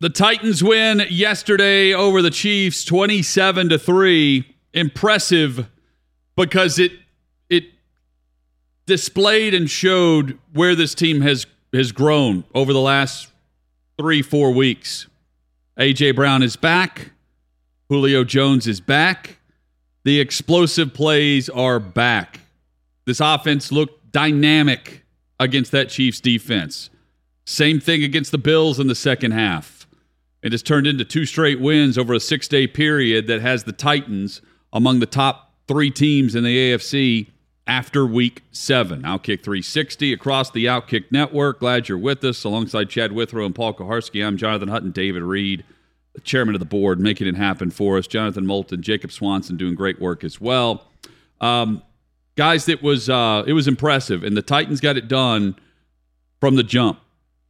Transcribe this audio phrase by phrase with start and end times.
[0.00, 4.54] The Titans win yesterday over the Chiefs 27 to 3.
[4.72, 5.68] Impressive
[6.36, 6.92] because it
[7.50, 7.64] it
[8.86, 13.32] displayed and showed where this team has has grown over the last
[13.98, 15.08] 3-4 weeks.
[15.76, 17.10] AJ Brown is back.
[17.88, 19.38] Julio Jones is back.
[20.04, 22.40] The explosive plays are back.
[23.04, 25.04] This offense looked dynamic
[25.40, 26.88] against that Chiefs defense.
[27.46, 29.77] Same thing against the Bills in the second half.
[30.42, 33.72] It has turned into two straight wins over a six day period that has the
[33.72, 34.40] Titans
[34.72, 37.28] among the top three teams in the AFC
[37.66, 39.02] after week seven.
[39.02, 41.60] Outkick 360 across the Outkick network.
[41.60, 44.26] Glad you're with us alongside Chad Withrow and Paul Kuharsky.
[44.26, 45.64] I'm Jonathan Hutton, David Reed,
[46.14, 48.06] the chairman of the board, making it happen for us.
[48.06, 50.86] Jonathan Moulton, Jacob Swanson doing great work as well.
[51.40, 51.82] Um,
[52.36, 55.56] guys, it was uh, it was impressive, and the Titans got it done
[56.40, 57.00] from the jump.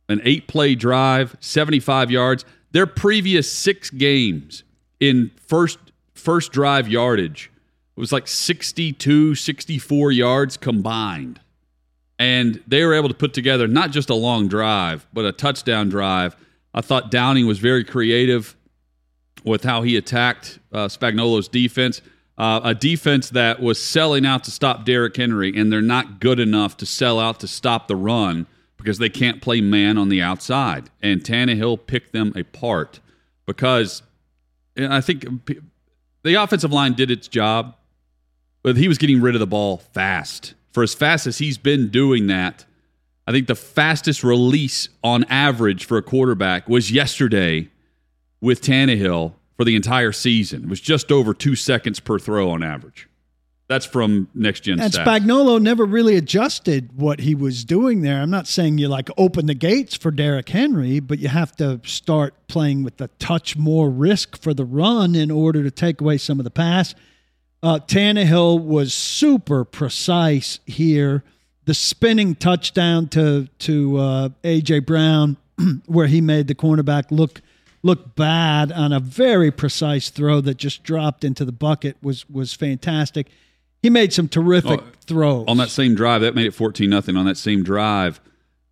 [0.08, 2.45] An eight play drive, 75 yards.
[2.72, 4.64] Their previous six games
[5.00, 5.78] in first
[6.14, 7.50] first drive yardage
[7.97, 11.41] was like 62, 64 yards combined.
[12.19, 15.89] And they were able to put together not just a long drive, but a touchdown
[15.89, 16.36] drive.
[16.74, 18.56] I thought Downing was very creative
[19.44, 22.02] with how he attacked uh, Spagnuolo's defense.
[22.36, 26.39] Uh, a defense that was selling out to stop Derrick Henry, and they're not good
[26.39, 28.46] enough to sell out to stop the run
[28.79, 30.89] because they can't play man on the outside.
[31.03, 33.01] And Tannehill picked them apart
[33.45, 34.02] because
[34.79, 35.27] I think
[36.23, 37.77] the offensive line did its job,
[38.63, 40.55] but he was getting rid of the ball fast.
[40.73, 42.64] For as fast as he's been doing that,
[43.27, 47.69] I think the fastest release on average for a quarterback was yesterday
[48.41, 50.64] with Tannehill for the entire season.
[50.64, 53.08] It was just over two seconds per throw on average.
[53.68, 54.80] That's from next gen.
[54.80, 55.05] And stats.
[55.05, 58.23] Spagnuolo never really adjusted what he was doing there.
[58.23, 61.78] I'm not saying you like open the gates for Derrick Henry, but you have to
[61.84, 66.17] start playing with a touch more risk for the run in order to take away
[66.17, 66.95] some of the pass.
[67.62, 71.23] Uh, Tannehill was super precise here.
[71.67, 75.36] The spinning touchdown to to uh, AJ Brown,
[75.86, 77.42] where he made the cornerback look
[77.83, 82.55] look bad on a very precise throw that just dropped into the bucket was was
[82.55, 83.28] fantastic
[83.83, 86.20] he made some terrific oh, throws on that same drive.
[86.22, 87.16] That made it fourteen nothing.
[87.16, 88.20] On that same drive,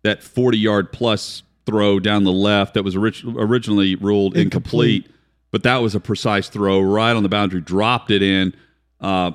[0.03, 5.05] that forty yard plus throw down the left that was orig- originally ruled incomplete.
[5.05, 5.15] incomplete.
[5.51, 7.61] but that was a precise throw right on the boundary.
[7.61, 8.53] Dropped it in.
[8.99, 9.31] Uh,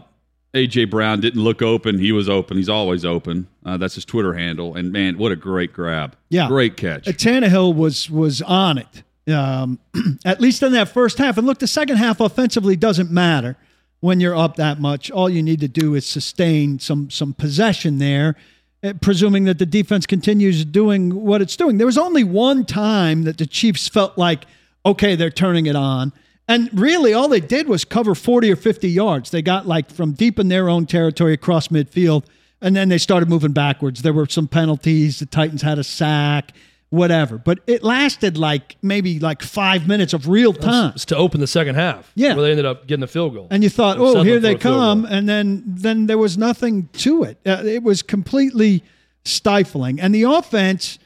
[0.54, 1.98] AJ Brown didn't look open.
[1.98, 2.58] He was open.
[2.58, 3.48] He's always open.
[3.64, 4.74] Uh, that's his Twitter handle.
[4.74, 6.16] And man, what a great grab!
[6.28, 7.08] Yeah, great catch.
[7.08, 9.32] Uh, Tannehill was was on it.
[9.32, 9.78] Um,
[10.24, 11.38] at least in that first half.
[11.38, 13.56] And look, the second half offensively doesn't matter
[14.02, 15.12] when you're up that much.
[15.12, 18.36] All you need to do is sustain some some possession there,
[18.82, 21.78] eh, presuming that the defense continues doing what it's doing.
[21.78, 24.44] There was only one time that the Chiefs felt like,
[24.84, 26.12] okay, they're turning it on.
[26.48, 29.30] And really, all they did was cover 40 or 50 yards.
[29.30, 32.24] They got like from deep in their own territory across midfield,
[32.60, 34.02] and then they started moving backwards.
[34.02, 35.20] There were some penalties.
[35.20, 36.52] The Titans had a sack
[36.92, 37.38] whatever.
[37.38, 41.74] But it lasted like maybe like five minutes of real time to open the second
[41.74, 42.12] half.
[42.14, 43.48] Yeah, where they ended up getting a field goal.
[43.50, 47.38] And you thought, oh, here they come, and then then there was nothing to it.
[47.46, 48.84] Uh, it was completely
[49.24, 50.00] stifling.
[50.00, 50.98] And the offense,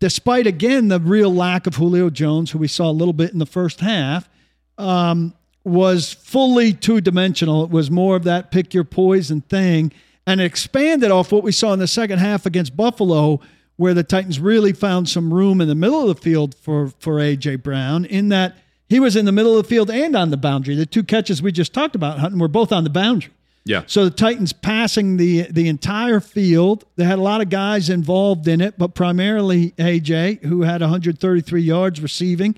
[0.00, 3.38] despite again the real lack of Julio Jones, who we saw a little bit in
[3.38, 4.28] the first half.
[4.78, 5.34] Um,
[5.66, 7.64] was fully two dimensional.
[7.64, 9.92] It was more of that pick your poison thing
[10.26, 13.40] and expanded off what we saw in the second half against Buffalo,
[13.76, 17.14] where the Titans really found some room in the middle of the field for for
[17.14, 18.56] AJ Brown in that
[18.88, 20.74] he was in the middle of the field and on the boundary.
[20.74, 23.32] The two catches we just talked about, Hutton, were both on the boundary.
[23.64, 23.84] Yeah.
[23.86, 26.84] So the Titans passing the the entire field.
[26.96, 31.62] They had a lot of guys involved in it, but primarily AJ, who had 133
[31.62, 32.56] yards receiving,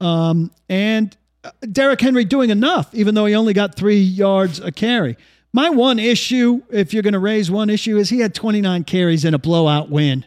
[0.00, 4.70] um, and uh, Derrick Henry doing enough, even though he only got three yards a
[4.70, 5.16] carry.
[5.52, 9.24] My one issue, if you're going to raise one issue, is he had 29 carries
[9.24, 10.26] in a blowout win.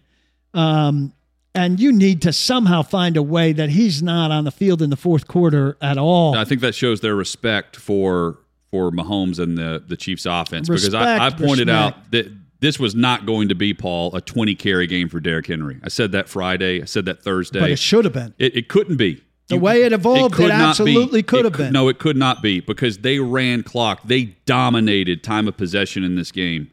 [0.53, 1.13] Um,
[1.55, 4.89] and you need to somehow find a way that he's not on the field in
[4.89, 6.35] the fourth quarter at all.
[6.35, 8.37] I think that shows their respect for
[8.71, 11.97] for Mahomes and the the Chiefs offense respect, because I, I pointed respect.
[11.97, 15.47] out that this was not going to be Paul a 20 carry game for Derrick
[15.47, 15.79] Henry.
[15.83, 16.81] I said that Friday.
[16.81, 17.59] I said that Thursday.
[17.59, 18.33] But it should have been.
[18.37, 19.23] It, it couldn't be.
[19.47, 21.23] The way it evolved, it, not absolutely be.
[21.23, 21.73] could It have been.
[21.73, 24.01] No, it could not be because they ran clock.
[24.03, 26.69] They dominated time of possession in this game.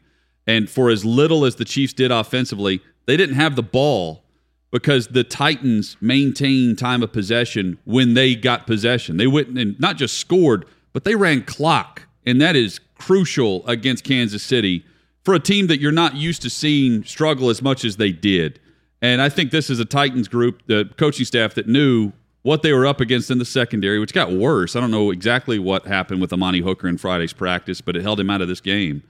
[0.47, 4.23] And for as little as the Chiefs did offensively, they didn't have the ball
[4.71, 9.17] because the Titans maintained time of possession when they got possession.
[9.17, 12.07] They went and not just scored, but they ran clock.
[12.25, 14.85] And that is crucial against Kansas City
[15.23, 18.59] for a team that you're not used to seeing struggle as much as they did.
[19.01, 22.11] And I think this is a Titans group, the coaching staff that knew
[22.41, 24.75] what they were up against in the secondary, which got worse.
[24.75, 28.19] I don't know exactly what happened with Amani Hooker in Friday's practice, but it held
[28.19, 29.03] him out of this game.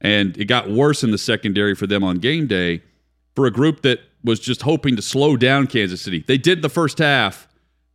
[0.00, 2.82] And it got worse in the secondary for them on game day
[3.34, 6.24] for a group that was just hoping to slow down Kansas City.
[6.26, 7.48] They did the first half,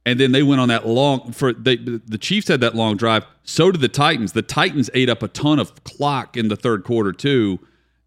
[0.06, 3.25] and then they went on that long for they, the Chiefs had that long drive.
[3.44, 4.34] So did the Titans.
[4.34, 7.60] The Titans ate up a ton of clock in the third quarter too,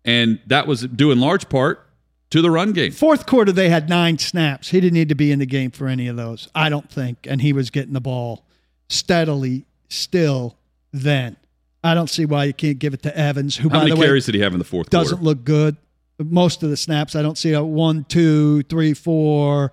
[0.04, 1.84] and that was due in large part
[2.30, 2.92] to the run game.
[2.92, 4.68] Fourth quarter, they had nine snaps.
[4.68, 7.26] He didn't need to be in the game for any of those, I don't think.
[7.28, 8.44] And he was getting the ball
[8.88, 10.56] steadily still
[10.92, 11.36] then.
[11.84, 13.96] I don't see why you can't give it to Evans, who, How by many the
[14.00, 15.24] way, carries did he have in the fourth doesn't quarter?
[15.24, 15.76] look good.
[16.18, 19.72] Most of the snaps, I don't see a one, two, three, four,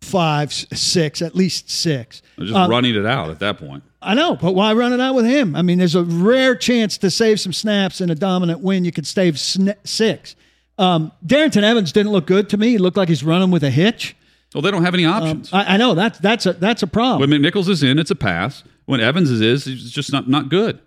[0.00, 2.22] five, six, at least six.
[2.38, 3.84] Just Um, running it out at that point.
[4.02, 5.56] I know, but why run it out with him?
[5.56, 8.84] I mean, there's a rare chance to save some snaps in a dominant win.
[8.84, 10.36] You could save sn- six.
[10.78, 12.70] Um, Darrynton Evans didn't look good to me.
[12.70, 14.14] He looked like he's running with a hitch.
[14.54, 15.52] Well, they don't have any Um, options.
[15.52, 17.28] I, I know that's that's a that's a problem.
[17.28, 18.62] when McNichols is in, it's a pass.
[18.86, 20.78] When Evans is, is it's just not not good.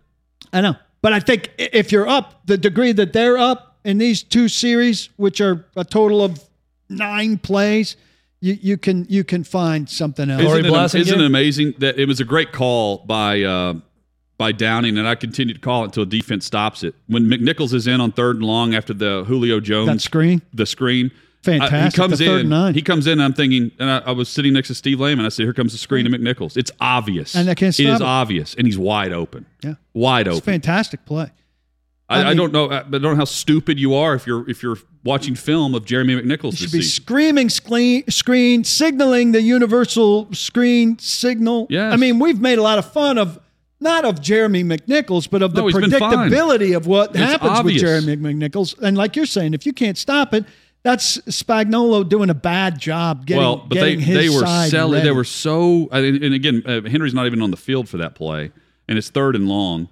[0.53, 4.24] I know, but I think if you're up the degree that they're up in these
[4.24, 6.44] two series, which are a total of
[6.89, 7.95] nine plays,
[8.39, 10.42] you, you can you can find something else.
[10.42, 11.00] Isn't, it, Blasingame?
[11.00, 13.75] isn't it amazing that it was a great call by uh,
[14.38, 16.95] by Downing, and I continue to call it until defense stops it.
[17.07, 20.42] When McNichols is in on third and long after the Julio Jones that screen.
[20.53, 21.12] the screen.
[21.43, 21.73] Fantastic.
[21.73, 22.39] I- he comes The in.
[22.41, 22.73] and nine.
[22.75, 23.13] He comes in.
[23.13, 25.25] And I'm thinking, and I, I was sitting next to Steve Lehman.
[25.25, 26.55] I said, "Here comes the screen to McNichols.
[26.57, 28.03] It's obvious, And they can't stop is it.
[28.03, 29.45] obvious, and he's wide open.
[29.63, 29.75] Yeah.
[29.93, 30.38] wide open.
[30.38, 30.53] It's a open.
[30.61, 31.31] fantastic play.
[32.09, 32.69] I, I I don't know.
[32.69, 36.15] I don't know how stupid you are if you're if you're watching film of Jeremy
[36.21, 37.03] McNichols You should be season.
[37.03, 41.65] screaming screen, screen, signaling the universal screen signal.
[41.69, 41.91] Yes.
[41.93, 43.39] I mean, we've made a lot of fun of
[43.79, 46.29] not of Jeremy McNichols, but of the No, he's been fine.
[46.29, 47.81] predictability of what It's happens obvious.
[47.81, 48.77] with Jeremy McNichols.
[48.79, 50.45] And like you're saying, if you can't stop it,
[50.83, 54.69] that's Spagnuolo doing a bad job getting, well, but they getting his they were side
[54.72, 54.94] selling.
[54.94, 55.06] ready.
[55.07, 55.88] They were so.
[55.92, 58.51] And again, uh, Henry's not even on the field for that play,
[58.88, 59.89] and it's third and long.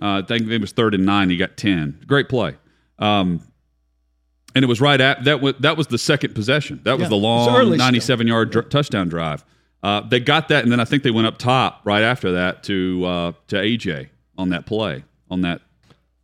[0.00, 1.28] Uh, I think it was third and nine.
[1.30, 1.98] He got ten.
[2.06, 2.56] Great play.
[3.00, 3.42] Um,
[4.54, 5.40] and it was right at that.
[5.40, 6.80] Was, that was the second possession.
[6.84, 7.78] That was Yeah, the it was long early still.
[7.86, 9.44] ninety-seven yard dr- touchdown drive.
[9.82, 12.62] Uh, they got that, and then I think they went up top right after that
[12.64, 15.60] to uh, to AJ on that play on that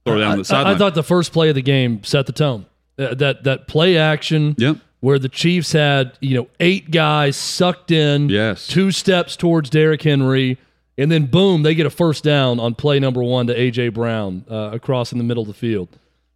[0.04, 0.74] throw down I, the I- sideline.
[0.74, 2.66] I thought the first play of the game set the tone.
[2.98, 4.76] Uh, that that play action, Yep.
[5.00, 8.66] where the Chiefs had you know eight guys sucked in, Yes.
[8.68, 10.58] two steps towards Derrick Henry,
[10.96, 14.44] and then boom, they get a first down on play number one to AJ Brown
[14.48, 15.88] uh, across in the middle of the field.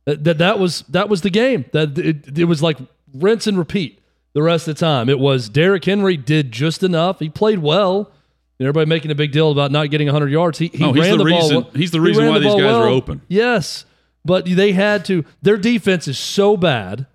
[0.06, 1.64] That, that that was that was the game.
[1.72, 2.78] That it, it was like
[3.14, 4.00] rinse and repeat
[4.32, 5.08] the rest of the time.
[5.08, 7.20] It was Derrick Henry did just enough.
[7.20, 8.10] He played well.
[8.58, 10.58] And Everybody making a big deal about not getting 100 yards.
[10.58, 11.40] He, he No, he's ran the the, ball.
[11.42, 13.20] reason- well- he's the reason why the these ball guys are open.
[13.28, 13.84] Yes,
[14.24, 15.24] but they had to.
[15.42, 17.06] Their defense is so bad,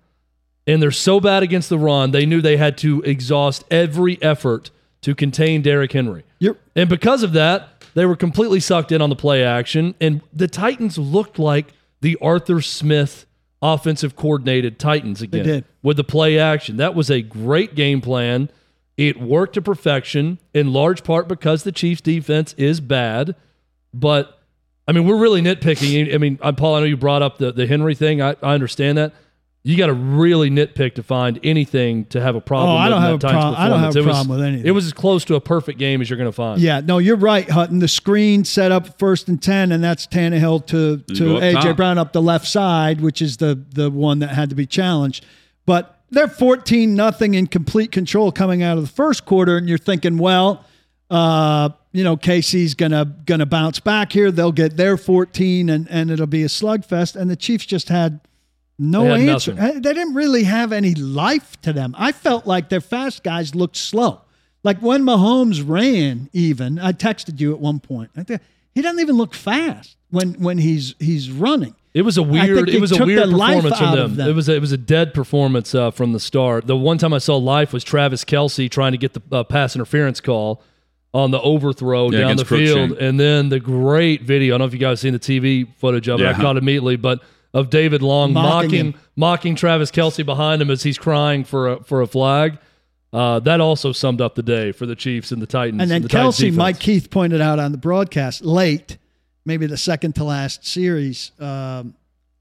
[0.66, 2.10] and they're so bad against the run.
[2.10, 4.70] They knew they had to exhaust every effort
[5.02, 6.24] to contain Derrick Henry.
[6.38, 9.94] You're- And because of that, they were completely sucked in on the play action.
[10.00, 13.26] And the Titans looked like the Arthur Smith
[13.62, 15.64] offensive coordinated Titans again did.
[15.82, 16.76] with the play action.
[16.78, 18.50] That was a great game plan.
[18.96, 23.34] It worked to perfection in large part because the Chiefs defense is bad.
[23.92, 24.38] But
[24.86, 26.14] I mean, we're really nitpicking.
[26.14, 28.20] I mean, Paul, I know you brought up the, the Henry thing.
[28.20, 29.12] I, I understand that.
[29.66, 33.00] You got to really nitpick to find anything to have a problem Oh, I don't
[33.00, 33.96] have that a Titans prob- I don't have performance.
[33.96, 34.66] a It was- problem with anything.
[34.66, 36.60] It was as close to a perfect game as you're going to find.
[36.60, 37.78] Yeah, no, you're right, Hutton.
[37.78, 41.76] The screen set up first and ten, and that's Tannehill to You to AJ top.
[41.78, 45.24] Brown up the left side, which is the the one that had to be challenged.
[45.64, 49.78] But they're fourteen nothing in complete control coming out of the first quarter, and you're
[49.78, 50.62] thinking, well,
[51.10, 54.32] uh, you know, Casey's gonna gonna bounce back here.
[54.32, 57.14] They'll get their fourteen, and and it'll be a slugfest.
[57.14, 58.20] And the Chiefs just had
[58.78, 59.54] no They had answer.
[59.54, 59.80] nothing.
[59.80, 61.94] They didn't really have any life to them.
[61.96, 64.22] I felt like their fast guys looked slow.
[64.64, 68.10] Like when Mahomes ran, even I texted you at one point.
[68.74, 71.76] He doesn't even look fast when when he's he's running.
[71.92, 72.68] It was a weird.
[72.68, 74.16] It was a weird performance from them.
[74.16, 74.28] them.
[74.28, 76.66] It was a, it was a dead performance uh, from the start.
[76.66, 79.76] The one time I saw life was Travis Kelce trying to get the uh, pass
[79.76, 80.60] interference call
[81.14, 83.00] on the overthrow Yeah, down the field, Cruikshank.
[83.00, 84.54] and then the great video.
[84.54, 86.26] I don't know if you guys seen the TV footage of it.
[86.26, 87.22] I caught it immediately, but
[87.54, 91.84] of David Long Mocking mocking mocking, Travis Kelce behind him as he's crying for a,
[91.84, 92.58] for a flag.
[93.12, 95.80] Uh, that also summed up the day for the Chiefs and the Titans.
[95.80, 96.52] And then the Kelce.
[96.52, 98.98] Mike Keith pointed out on the broadcast late,
[99.44, 101.30] maybe the second to last series.
[101.38, 101.94] Um,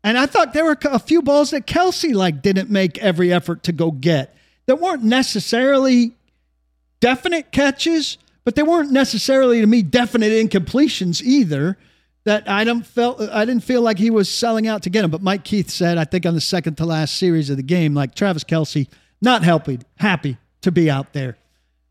[0.04, 3.62] and I thought there were a few balls that Kelce like didn't make every effort
[3.64, 6.14] to go get that weren't necessarily
[7.00, 11.78] definite catches, but they weren't necessarily to me definite incompletions either.
[12.26, 15.12] That I don't felt I didn't feel like he was selling out to get him.
[15.12, 17.94] But Mike Keith said, I think on the second to last series of the game,
[17.94, 18.88] like Travis Kelce,
[19.22, 21.38] not helping, happy to be out there.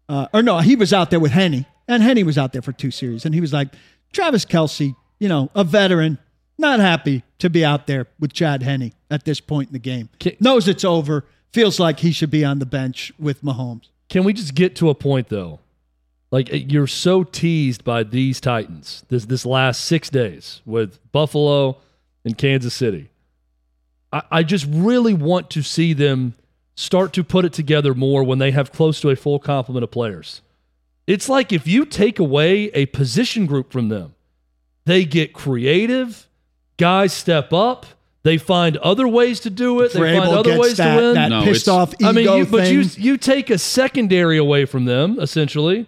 [0.08, 2.72] Uh, or no, he was out there with Henne, and Henne was out there for
[2.72, 3.68] two series, and he was like,
[4.12, 6.18] Travis Kelce, you know, a veteran,
[6.58, 10.08] not happy to be out there with Chad Henne at this point in the game.
[10.18, 13.88] Ki- Knows it's over, feels like he should be on the bench with Mahomes.
[14.08, 15.60] Can we just get to a point though?
[16.32, 21.76] Like eh, you're so teased by these Titans this this last six days with Buffalo
[22.24, 23.10] and Kansas City.
[24.12, 26.34] I, I just really want to see them
[26.74, 29.90] start to put it together more when they have close to a full complement of
[29.90, 30.40] players.
[31.06, 34.14] It's like if you take away a position group from them,
[34.84, 36.26] they get creative,
[36.76, 37.86] guys step up,
[38.22, 41.14] they find other ways to do it, they find Vrabel other ways that, to win.
[41.14, 44.64] that No, pissed off ego I mean, you, but you you take a secondary away
[44.64, 45.86] from them essentially,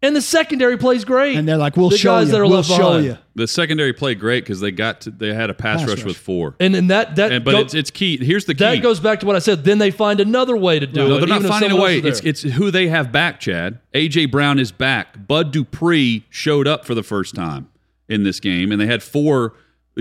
[0.00, 1.36] and the secondary plays great.
[1.36, 2.32] and they're like, "We'll the show guys you.
[2.32, 3.04] that are we'll left show behind.
[3.04, 5.98] you." The secondary played great because they got to, they had a pass, Pass rush,
[5.98, 6.06] rush.
[6.06, 6.54] with four.
[6.60, 8.16] And then that that And, but go- it's it's key.
[8.24, 8.58] Here's the key.
[8.64, 9.64] that goes back to what I said.
[9.64, 11.08] Then they find another way to do it.
[11.08, 11.96] No, they're not even if finding a someone way.
[11.96, 12.50] else is It's there.
[12.50, 13.40] it's who they have back.
[13.40, 15.26] Chad AJ Brown is back.
[15.26, 17.68] Bud Dupree showed up for the first time
[18.08, 19.54] in this game, and they had four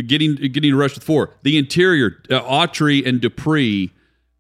[0.06, 1.32] getting getting rushed with four.
[1.44, 3.92] The interior, uh, Autry and Dupree,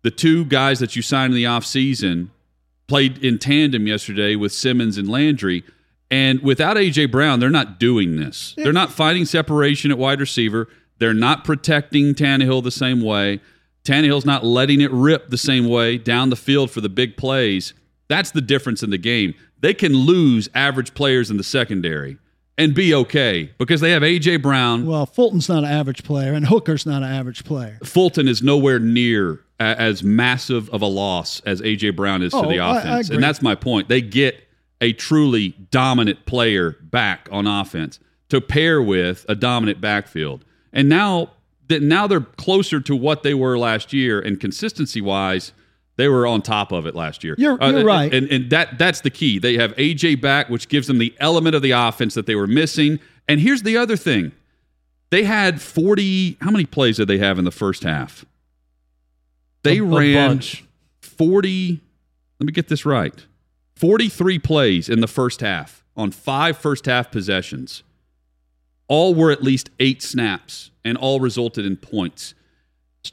[0.03, 2.29] the two guys that you signed in the offseason,
[2.87, 5.63] played in tandem yesterday with Simmons and Landry.
[6.09, 8.53] And without AJ Brown, they're not doing this.
[8.57, 10.69] They're not finding separation at wide receiver.
[10.99, 13.41] They're not protecting Tannehill the same way.
[13.83, 17.73] Tannehill's not letting it rip the same way down the field for the big plays.
[18.07, 19.33] That's the difference in the game.
[19.59, 22.17] They can lose average players in the secondary
[22.57, 24.85] and be okay because they have AJ Brown.
[24.85, 27.79] Well, Fulton's not an average player, and Hooker's not an average player.
[27.83, 32.49] Fulton is nowhere near as massive of a loss as AJ Brown is to Oh,
[32.49, 33.09] the I- I offense.
[33.09, 33.89] and that's my point.
[33.89, 34.43] They get
[34.81, 37.99] a truly dominant player back on offense
[38.29, 40.45] to pair with a dominant backfield.
[40.71, 41.31] And now
[41.69, 45.53] that now they're closer to what they were last year and consistency wise,
[45.95, 47.33] they were on top of it last year.
[47.33, 48.13] Uh, You're- you're right.
[48.13, 49.39] And and that that's the key.
[49.39, 52.45] They have AJ back, which gives them the element of the offense that they were
[52.47, 52.99] missing.
[53.27, 54.31] And here's the other thing.
[55.09, 58.23] They had 40 how many plays did they have in the first half?
[59.67, 60.63] They A- ran bunch.
[61.01, 61.81] 40
[62.39, 63.25] let me get this right
[63.75, 67.83] 43 plays in the first half on five first half possessions.
[68.87, 72.33] All were at least eight snaps and all resulted in points.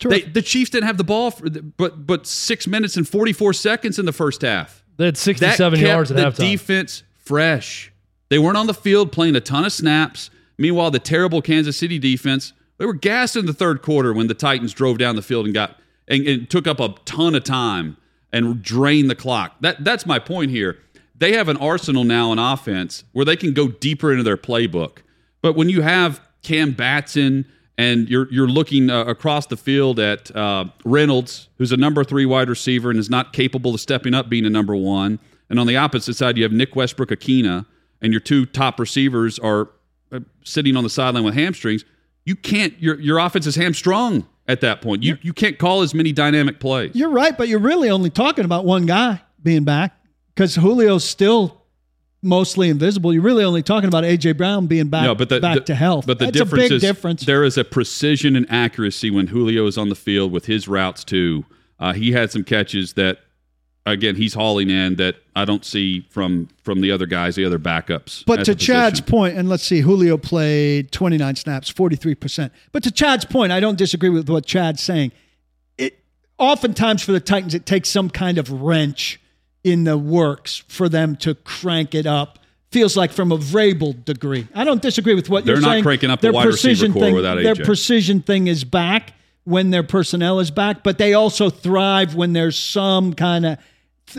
[0.00, 3.98] They, the chiefs didn't have the ball for, but but six minutes and 44 seconds
[3.98, 4.84] in the first half.
[4.96, 6.50] They had 67 yards at the halftime.
[6.50, 7.92] defense fresh.
[8.28, 10.30] They weren't on the field playing a ton of snaps.
[10.58, 14.34] Meanwhile the terrible kansas city defense they were gassed in the third quarter when the
[14.34, 17.96] titans drove down the field and got and, took up a ton of time
[18.32, 20.78] and drained the clock that that's my point here
[21.16, 24.98] they have an arsenal now in offense where they can go deeper into their playbook
[25.42, 27.44] but when you have cam batson
[27.76, 32.26] and you're you're looking uh, across the field at uh, Reynolds, who's a number three
[32.26, 35.18] wide receiver and is not capable of stepping up being a number one.
[35.50, 37.66] And on the opposite side, you have Nick Westbrook Ikhine,
[38.00, 39.70] and your two top receivers are
[40.12, 41.84] uh, sitting on the sideline with hamstrings.
[42.24, 42.80] You can't.
[42.80, 45.02] Your your offense is hamstrung at that point.
[45.02, 46.92] You you can't call as many dynamic plays.
[46.94, 49.96] You're right, but you're really only talking about one guy being back
[50.34, 51.62] because Julio's still
[52.22, 53.12] mostly invisible.
[53.12, 55.74] You're really only talking about AJ Brown being back, No, but the, back the- to
[55.74, 56.06] health.
[56.06, 57.26] But the That's difference a big is difference.
[57.26, 61.04] there is a precision and accuracy when Julio is on the field with his routes
[61.04, 61.44] too.
[61.78, 63.18] Uh, he had some catches that,
[63.86, 67.58] again, he's hauling in that I don't see from from the other guys, the other
[67.58, 68.24] backups.
[68.26, 72.50] But to Chad's point, and let's see, Julio played 29 snaps, 43%.
[72.72, 75.12] But to Chad's point, I don't disagree with what Chad's saying.
[75.78, 75.98] It
[76.38, 79.20] oftentimes for the Titans, it takes some kind of wrench
[79.62, 82.38] in the works for them to crank it up.
[82.70, 84.48] Feels like from a Vrabel degree.
[84.52, 86.92] I don't disagree with what They're you're not cranking up the Their wide receiver precision
[86.92, 89.12] core thing, without Their precision thing is back
[89.44, 93.58] when their personnel is back, but they also thrive when there's some kind of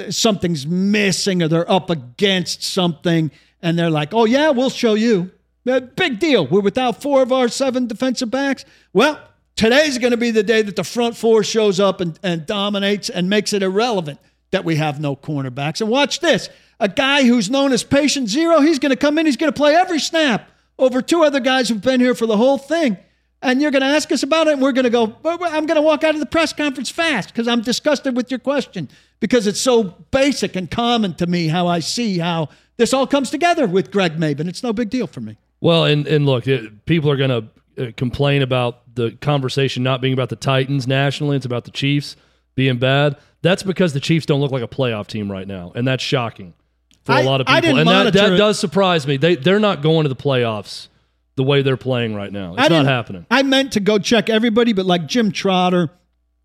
[0.10, 5.32] something's missing or they're up against something and they're like, oh, yeah, we'll show you.
[5.68, 6.46] Uh, Big deal.
[6.46, 8.65] We're without four of our seven defensive backs.
[8.94, 9.20] Well,
[9.56, 13.10] today's going to be the day that the front four shows up and, and dominates
[13.10, 14.20] and makes it irrelevant
[14.51, 15.82] that we have no cornerbacks.
[15.82, 16.50] And watch this
[16.80, 19.58] a guy who's known as patient zero, he's going to come in, he's going to
[19.58, 22.98] play every snap over two other guys who've been here for the whole thing.
[23.46, 25.16] And you're going to ask us about it, and we're going to go.
[25.24, 28.40] I'm going to walk out of the press conference fast because I'm disgusted with your
[28.40, 33.06] question because it's so basic and common to me how I see how this all
[33.06, 34.48] comes together with Greg Mabin.
[34.48, 35.38] It's no big deal for me.
[35.62, 37.30] Well, and and look, it, people are going
[37.75, 41.38] to uh, complain about the conversation not being about the Titans nationally.
[41.38, 42.16] It's about the Chiefs
[42.56, 43.16] being bad.
[43.44, 46.56] That's because the Chiefs don't look like a playoff team right now, and that's shocking
[47.04, 47.75] for a lot of I people.
[47.75, 48.38] didn't And that, that it.
[48.38, 49.18] does surprise me.
[49.18, 50.88] They they're not going to the playoffs
[51.36, 52.51] the way they're playing right now.
[52.51, 53.25] It's not didn't- happening.
[53.30, 55.89] I meant to go check everybody, but like Jim Trotter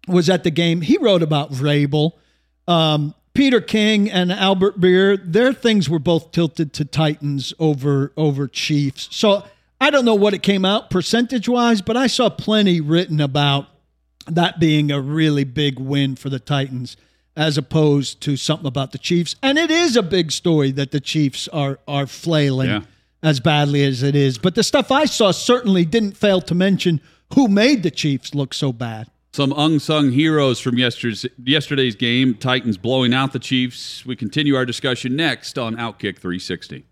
[0.09, 0.81] was at the game.
[0.81, 2.13] He wrote about Vrabel.
[2.67, 8.49] Um, Peter King and Albert Breer, their things were both tilted to Titans over over
[8.49, 9.09] Chiefs.
[9.13, 9.45] So
[9.81, 13.67] I don't know what it came out percentage wise, but I saw plenty written about
[14.27, 16.97] that being a really big win for the Titans
[17.37, 19.37] as opposed to something about the Chiefs.
[19.43, 22.81] And it is a big story that the Chiefs are are flailing Yeah.
[23.23, 24.39] As badly as it is.
[24.39, 27.01] But the stuff I saw certainly didn't fail to mention
[27.35, 29.09] who made the Chiefs look so bad.
[29.33, 32.35] Some unsung heroes from yesterday's, yesterday's game.
[32.35, 34.05] Titans blowing out the Chiefs.
[34.05, 36.85] We continue our discussion next on Outkick 360.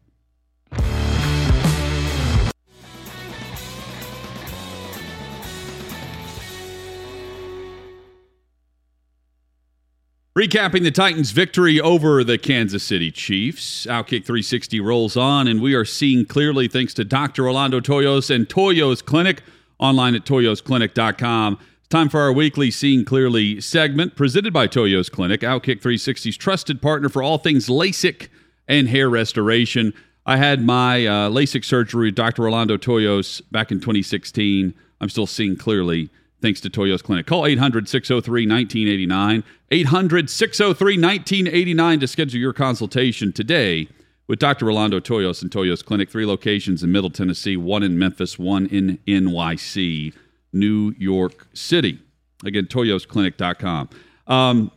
[10.38, 15.74] Recapping the Titans' victory over the Kansas City Chiefs, Outkick 360 rolls on, and we
[15.74, 17.48] are seeing clearly thanks to Dr.
[17.48, 19.42] Orlando Toyos and Toyos Clinic
[19.80, 21.58] online at toyosclinic.com.
[21.80, 26.80] It's time for our weekly Seeing Clearly segment presented by Toyos Clinic, Outkick 360's trusted
[26.80, 28.28] partner for all things LASIK
[28.68, 29.92] and hair restoration.
[30.24, 32.44] I had my uh, LASIK surgery with Dr.
[32.44, 34.72] Orlando Toyos back in 2016.
[35.00, 37.26] I'm still seeing clearly thanks to Toyos Clinic.
[37.26, 39.44] Call 800 603 1989.
[39.70, 43.88] 800 603 1989 to schedule your consultation today
[44.26, 44.66] with Dr.
[44.66, 46.10] Orlando Toyos and Toyos Clinic.
[46.10, 50.14] Three locations in Middle Tennessee, one in Memphis, one in NYC,
[50.52, 51.98] New York City.
[52.44, 53.90] Again, toyosclinic.com.
[54.26, 54.70] Um,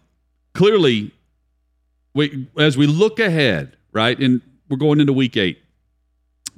[0.54, 1.12] clearly,
[2.14, 5.62] we, as we look ahead, right, and we're going into week eight,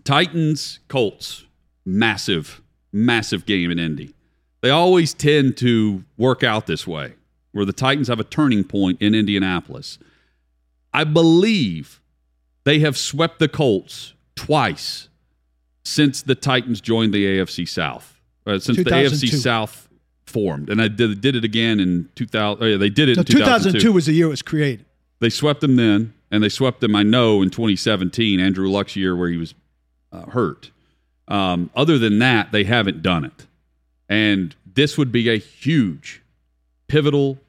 [0.04, 1.46] Titans, Colts,
[1.86, 2.62] massive,
[2.92, 4.14] massive game in Indy.
[4.64, 7.16] They always tend to work out this way,
[7.52, 10.00] where the Titans have a turning point in Indianapolis.
[10.94, 12.00] I believe
[12.64, 15.10] they have swept the Colts twice
[15.84, 19.90] since the Titans joined the AFC South, uh, since the AFC South
[20.26, 22.64] formed, and I did, did it again in 2000.
[22.64, 23.80] Oh yeah, they did it So in 2002.
[23.80, 24.86] 2002 was the year it was created.
[25.20, 29.14] They swept them then, and they swept them, I know, in 2017, Andrew Luck's year
[29.14, 29.56] where he was
[30.14, 30.72] uh, hurt.
[31.28, 33.46] Um, other than that, they haven't done it.
[34.10, 36.22] And this would be a huge,
[36.88, 37.40] pivotal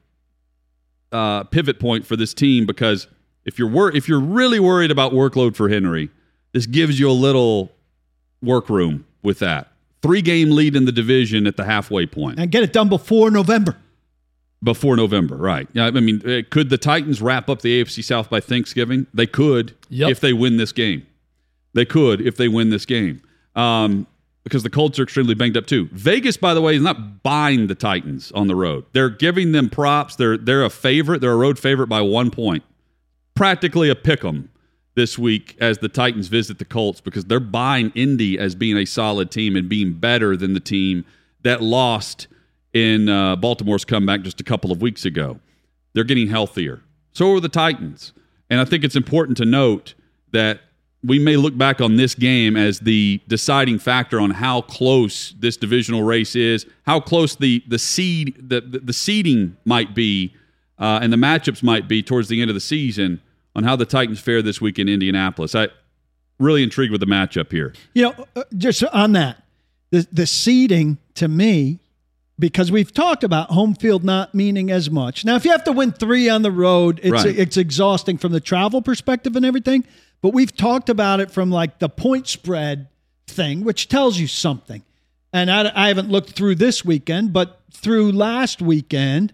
[1.11, 3.07] uh, pivot point for this team because
[3.45, 6.09] if you're wor- if you're really worried about workload for Henry,
[6.53, 7.71] this gives you a little
[8.41, 9.71] work room with that.
[10.01, 13.31] Three game lead in the division at the halfway point And get it done before
[13.31, 13.75] November.
[14.63, 15.67] before November, right?
[15.73, 19.07] Yeah, I mean, uh, could the Titans wrap up the AFC South by Thanksgiving?
[19.13, 20.11] They could Yep.
[20.11, 21.05] if they win this game.
[21.73, 23.21] They could if they win this game.
[23.55, 24.07] Um,
[24.45, 25.89] because the Colts are extremely banged up too.
[25.91, 28.85] Vegas, by the way, is not buying the Titans on the road.
[28.93, 30.15] They're giving them props.
[30.15, 31.19] They're they're a favorite.
[31.19, 32.63] They're a road favorite by one point.
[33.33, 34.49] Practically a pick 'em
[34.93, 38.85] this week as the Titans visit the Colts because they're buying Indy as being a
[38.85, 41.03] solid team and being better than the team
[41.41, 42.27] that lost
[42.71, 45.39] in uh, Baltimore's comeback just a couple of weeks ago.
[45.93, 46.81] They're getting healthier.
[47.13, 48.13] So are the Titans.
[48.49, 49.95] And I think it's important to note
[50.31, 50.61] that
[51.05, 55.57] we may look back on this game as the deciding factor on how close this
[55.57, 60.33] divisional race is, how close the the seed the the, the seeding might be,
[60.79, 63.21] uh, and the matchups might be towards the end of the season
[63.55, 65.55] on how the Titans fare this week in Indianapolis.
[65.55, 65.67] I
[66.39, 67.73] really intrigued with the matchup here.
[67.93, 69.43] You know, uh, just on that,
[69.91, 71.79] the the seeding to me,
[72.37, 75.23] because we've talked about home field not meaning as much.
[75.23, 77.37] Now, if you have to win three on the road, it's Right.
[77.37, 79.85] it's exhausting from the travel perspective and everything.
[80.25, 82.87] But we've talked about it from like the point spread
[83.27, 84.81] thing, which tells you something.
[85.31, 89.33] And I, I haven't looked through this weekend, but through last weekend,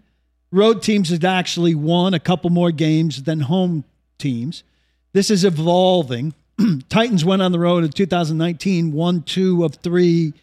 [0.52, 3.86] road teams had actually won a couple more games than home
[4.18, 4.64] teams.
[5.14, 6.34] This is evolving.
[6.90, 10.34] Titans went on the road in 2019, won two of three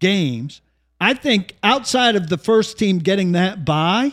[0.00, 0.60] games.
[1.00, 4.12] I think outside of the first team getting that bye,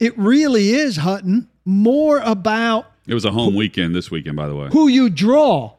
[0.00, 4.54] it really is, Hutton, more about It was a home weekend this weekend, by the
[4.54, 4.68] way.
[4.70, 5.72] who you draw,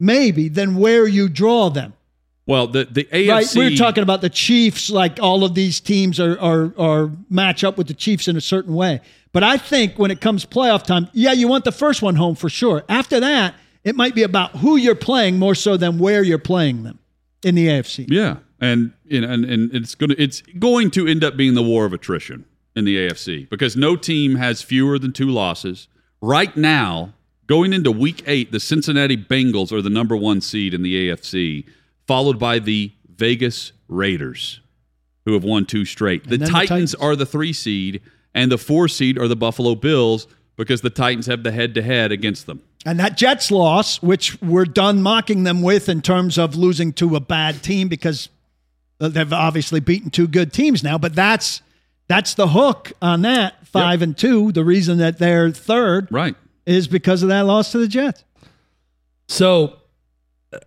[0.00, 1.92] maybe, than where you draw them.
[2.44, 3.54] Well, the the AFC Right?
[3.54, 7.78] We're talking about the Chiefs, like all of these teams are, are are match up
[7.78, 9.00] with the Chiefs in a certain way.
[9.32, 12.34] But I think when it comes playoff time, yeah, you want the first one home
[12.34, 12.82] for sure.
[12.88, 16.82] After that, it might be about who you're playing more so than where you're playing
[16.82, 16.98] them
[17.44, 18.06] in the AFC.
[18.08, 21.54] Yeah, and you know, and, and it's going to it's going to end up being
[21.54, 25.86] the war of attrition in the AFC because no team has fewer than two losses
[26.20, 27.12] right now.
[27.46, 31.64] Going into Week Eight, the Cincinnati Bengals are the number one seed in the AFC,
[32.06, 34.60] followed by the Vegas Raiders,
[35.24, 36.22] who have won two straight.
[36.24, 36.94] The then the Titans, Titans.
[36.94, 38.02] are the three seed,
[38.34, 41.82] and the four seed are the Buffalo Bills because the Titans have the head to
[41.82, 42.62] head against them.
[42.86, 47.16] And that Jets loss, which we're done mocking them with in terms of losing to
[47.16, 48.28] a bad team because
[48.98, 51.62] they've obviously beaten two good teams now, but that's
[52.10, 54.50] that's the hook on that five and two.
[54.52, 56.34] The reason that they're third Right.
[56.66, 58.24] is because of that loss to the Jets.
[59.28, 59.76] So
[60.52, 60.58] uh,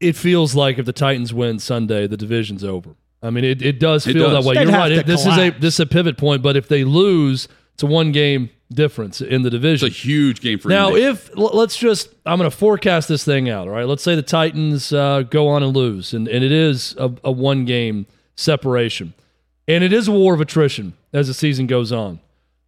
[0.00, 2.90] it feels like if the Titans win Sunday, the division's over.
[3.22, 4.44] I mean, it, it does It feel does.
[4.44, 4.54] that way.
[4.56, 4.88] They'd You're right.
[4.88, 6.42] to It- this is a this is a pivot point.
[6.42, 9.88] But if they lose, it's a one game difference in the division.
[9.88, 11.02] It's a huge game for Now, Indy.
[11.02, 13.66] if l- let's just, I'm going to forecast this thing out.
[13.68, 16.94] All right, let's say the Titans uh, go on and lose, and, and it is
[16.98, 19.12] a, a one game separation,
[19.68, 22.20] and it is a war of attrition as the season goes on.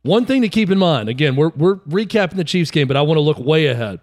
[0.03, 3.03] One thing to keep in mind, again, we're we're recapping the Chiefs game, but I
[3.03, 4.01] want to look way ahead.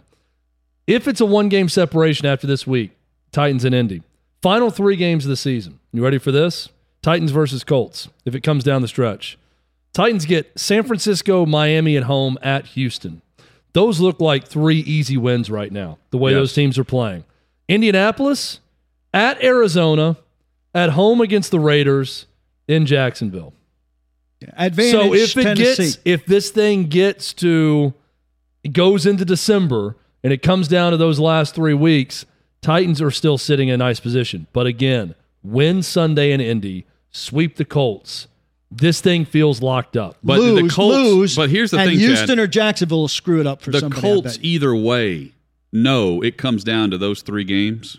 [0.88, 2.92] If it's a one game separation after this week,
[3.32, 4.02] Titans and Indy,
[4.42, 5.80] final three games of the season.
[5.92, 6.70] You ready for this?
[7.02, 8.10] Titans versus Colts.
[8.26, 9.38] If it comes down the stretch,
[9.94, 13.22] Titans get San Francisco, Miami at home at Houston.
[13.74, 16.40] Those look like three easy wins right now, the way Yes.
[16.40, 17.24] those teams are playing.
[17.68, 18.60] Indianapolis
[19.14, 20.18] at Arizona,
[20.74, 22.26] at home against the Raiders
[22.70, 23.54] in Jacksonville.
[24.56, 25.84] Advantage so if it Tennessee.
[25.84, 27.94] gets if this thing gets to
[28.64, 32.26] it goes into December and it comes down to those last 3 weeks,
[32.62, 34.48] Titans are still sitting in a nice position.
[34.54, 38.28] But again, win Sunday in Indy, sweep the Colts.
[38.72, 40.18] This thing feels locked up.
[40.24, 42.40] But lose, the Colts, lose, but here's the and thing, Houston Chad.
[42.40, 44.02] or Jacksonville will screw it up for the somebody.
[44.02, 45.34] Colts either way
[45.72, 47.98] no, it comes down to those three games.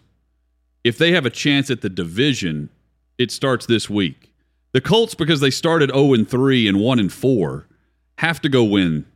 [0.83, 2.70] If they have a chance at the division,
[3.18, 4.30] it starts this week.
[4.72, 7.66] The Colts, because they started 0 and 3 and 1 and 4,
[8.18, 9.06] have to go win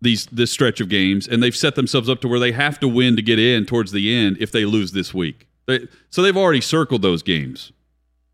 [0.00, 2.88] these this stretch of games, and they've set themselves up to where they have to
[2.88, 5.46] win to get in towards the end if they lose this week.
[5.66, 7.72] They, so they've already circled those games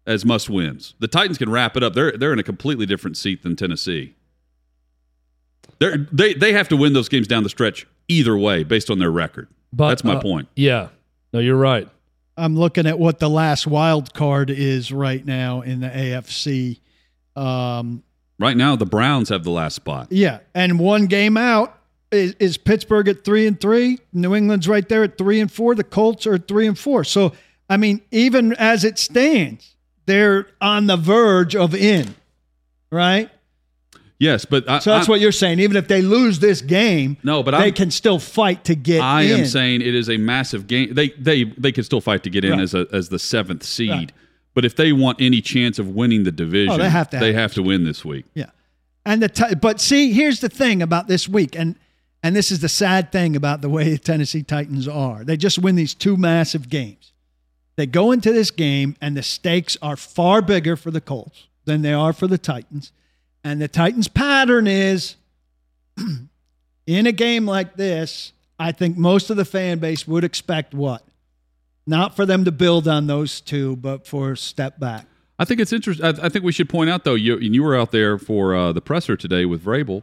[0.07, 0.95] as must wins.
[0.99, 1.93] The Titans can wrap it up.
[1.93, 4.15] They're they're in a completely different seat than Tennessee.
[5.79, 8.99] They're, they they have to win those games down the stretch either way based on
[8.99, 9.49] their record.
[9.73, 10.49] But That's my uh, point.
[10.57, 10.89] Yeah.
[11.35, 11.87] No, you're right.
[12.39, 16.81] I'm looking at what the last wild card is right now in the AFC.
[17.37, 18.03] Um,
[18.41, 20.09] Right now, the Browns have the last spot.
[20.11, 21.77] yeah, and one game out
[22.13, 23.99] is, is Pittsburgh at three and three.
[24.13, 25.75] New England's right there at three and four.
[25.75, 27.03] The Colts are at three and four.
[27.03, 27.33] So
[27.69, 29.75] I mean, even as it stands,
[30.07, 32.15] they're on the verge of in,
[32.93, 33.29] right?
[34.21, 35.61] Yes, but I, So that's I, what you're saying.
[35.61, 39.01] Even if they lose this game, No, but they I'm- can still fight to get
[39.01, 39.41] I in.
[39.41, 40.93] am saying it is a massive game.
[40.95, 42.61] They they they can still fight to get in Right.
[42.61, 43.91] as a as the seventh seed.
[43.91, 44.13] Right.
[44.55, 47.27] But if they want any chance of winning the division, Oh, they have to They
[47.33, 48.25] have have to win this week.
[48.35, 48.47] Yeah.
[49.07, 51.77] And the ti- but see, here's the thing about this week, and
[52.21, 55.23] and this is the sad thing about the way the Tennessee Titans are.
[55.23, 57.13] They just win these two massive games.
[57.77, 61.83] They go into this game, and the stakes are far bigger for the Colts than
[61.83, 62.91] they are for the Titans.
[63.49, 65.17] And the Titans' pattern is
[66.87, 71.03] in a game like this, I think most of the fan base would expect what?
[71.87, 75.07] Not for them to build on those two, but for a step back.
[75.39, 76.05] I think it's interesting.
[76.05, 78.55] I, I think we should point out though, you and you were out there for
[78.55, 80.03] uh, the presser today with Vrabel.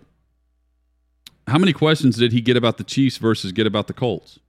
[1.46, 4.40] How many questions did he get about the Chiefs versus get about the Colts?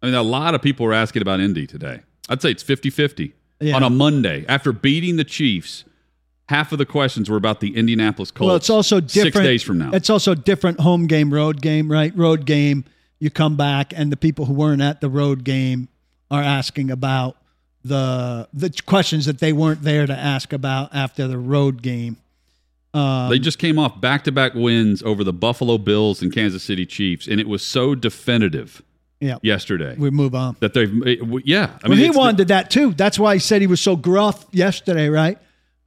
[0.00, 2.02] I mean, a lot of people were asking about Indy today.
[2.28, 3.74] I'd say it's 50-50 Yeah.
[3.74, 5.84] on a Monday after beating the Chiefs.
[6.48, 8.46] Half of the questions were about the Indianapolis Colts.
[8.46, 9.34] Well, it's also different.
[9.34, 9.90] Six days from now.
[9.92, 12.14] It's also different home game, road game, right?
[12.16, 12.84] Road game,
[13.18, 15.88] you come back, and the people who weren't at the road game
[16.30, 17.36] are asking about
[17.82, 22.18] the the questions that they weren't there to ask about after the road game.
[22.92, 26.62] Um, They just came off back to back wins over the Buffalo Bills and Kansas
[26.62, 28.82] City Chiefs, and it was so definitive
[29.20, 30.56] yeah, yesterday we move on.
[30.60, 30.92] that they've,
[31.44, 31.78] yeah.
[31.82, 32.92] I well, he it's the- wanted that too.
[32.92, 35.38] That's why he said he was so gruff yesterday, right?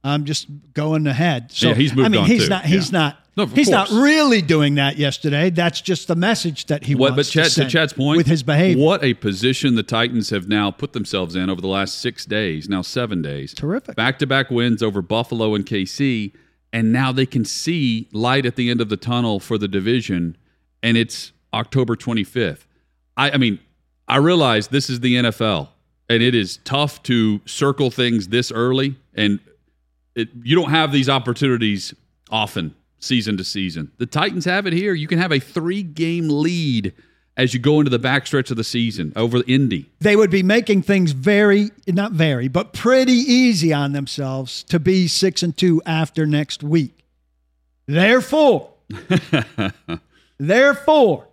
[0.04, 1.50] I'm just going ahead.
[1.52, 2.48] So Yeah, he's moved I mean, on, he's too.
[2.50, 2.64] not.
[2.64, 2.98] He's Yeah.
[2.98, 3.24] not.
[3.36, 5.48] No, he's not really doing that yesterday.
[5.50, 8.26] That's just the message that he What, but wants Chad, to to Chad's point, with
[8.26, 8.82] his behavior.
[8.84, 12.68] what a position the Titans have now put themselves in over the last six days,
[12.68, 13.54] now seven days.
[13.54, 13.94] Terrific.
[13.94, 16.32] Back to back wins over Buffalo and KC,
[16.72, 20.36] and now they can see light at the end of the tunnel for the division,
[20.82, 22.66] and it's October 25th.
[23.16, 23.60] I, I mean,
[24.08, 25.68] I realize this is the NFL,
[26.10, 29.38] and it is tough to circle things this early, and
[30.18, 31.94] it, you don't have these opportunities
[32.30, 33.92] often season to season.
[33.98, 34.94] The Titans have it here.
[34.94, 36.92] You can have a three game lead
[37.36, 39.88] as you go into the backstretch of the season over Indy.
[40.00, 45.06] They would be making things very, not very, but pretty easy on themselves to be
[45.06, 47.04] six and two after next week.
[47.86, 48.72] Therefore,
[50.38, 51.28] therefore,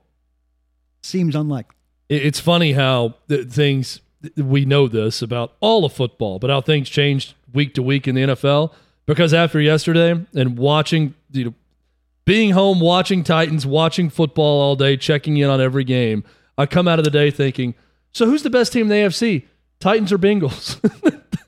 [1.01, 1.75] seems unlikely.
[2.07, 3.99] It's funny how th- things
[4.37, 8.15] we know this about all of football, but how things changed week to week in
[8.15, 8.73] the NFL.
[9.05, 11.53] Because after yesterday and watching, you know,
[12.25, 16.23] being home, watching Titans, watching football all day, checking in on every game,
[16.57, 17.75] I come out of the day thinking,
[18.11, 19.45] so who's the best team in the AFC?
[19.79, 20.79] Titans or Bengals?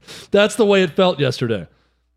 [0.32, 1.68] That's the way it felt yesterday.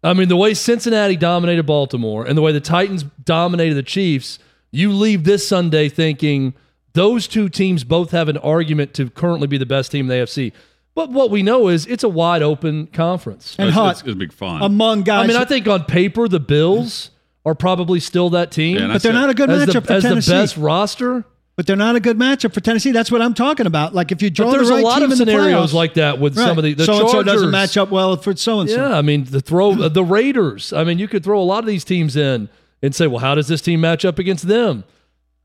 [0.02, 4.38] I mean, the way Cincinnati dominated Baltimore and the way the Titans dominated the Chiefs,
[4.70, 6.54] you leave this Sunday thinking
[6.92, 10.24] those two teams both have an argument to currently be the best team in the
[10.24, 10.52] AFC.
[10.94, 13.54] But what we know is it's a wide open conference.
[13.58, 14.60] And it's, Hut, it's, it's big fun.
[14.62, 17.10] among guys, I mean, I think on paper the Bills
[17.46, 19.80] are probably still that team Yeah, but they're said- not a good as, matchup the,
[19.82, 20.32] for as the Tennessee.
[20.32, 21.24] best roster.
[21.56, 22.90] But they're not a good matchup for Tennessee.
[22.90, 23.94] That's what I'm talking about.
[23.94, 25.94] Like if you draw But there's the right a lot team of scenarios playoffs- like
[25.94, 26.44] that with Right.
[26.46, 27.32] some of the, the so and so Chargers.
[27.34, 28.76] doesn't match up well for so and so.
[28.88, 30.72] Yeah, I mean the throw uh, the Raiders.
[30.72, 32.48] I mean, you could throw a lot of these teams in
[32.82, 34.84] and say, well, how does this team match up against them?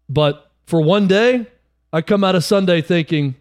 [0.07, 1.47] But for one day,
[1.93, 3.35] I come out of Sunday thinking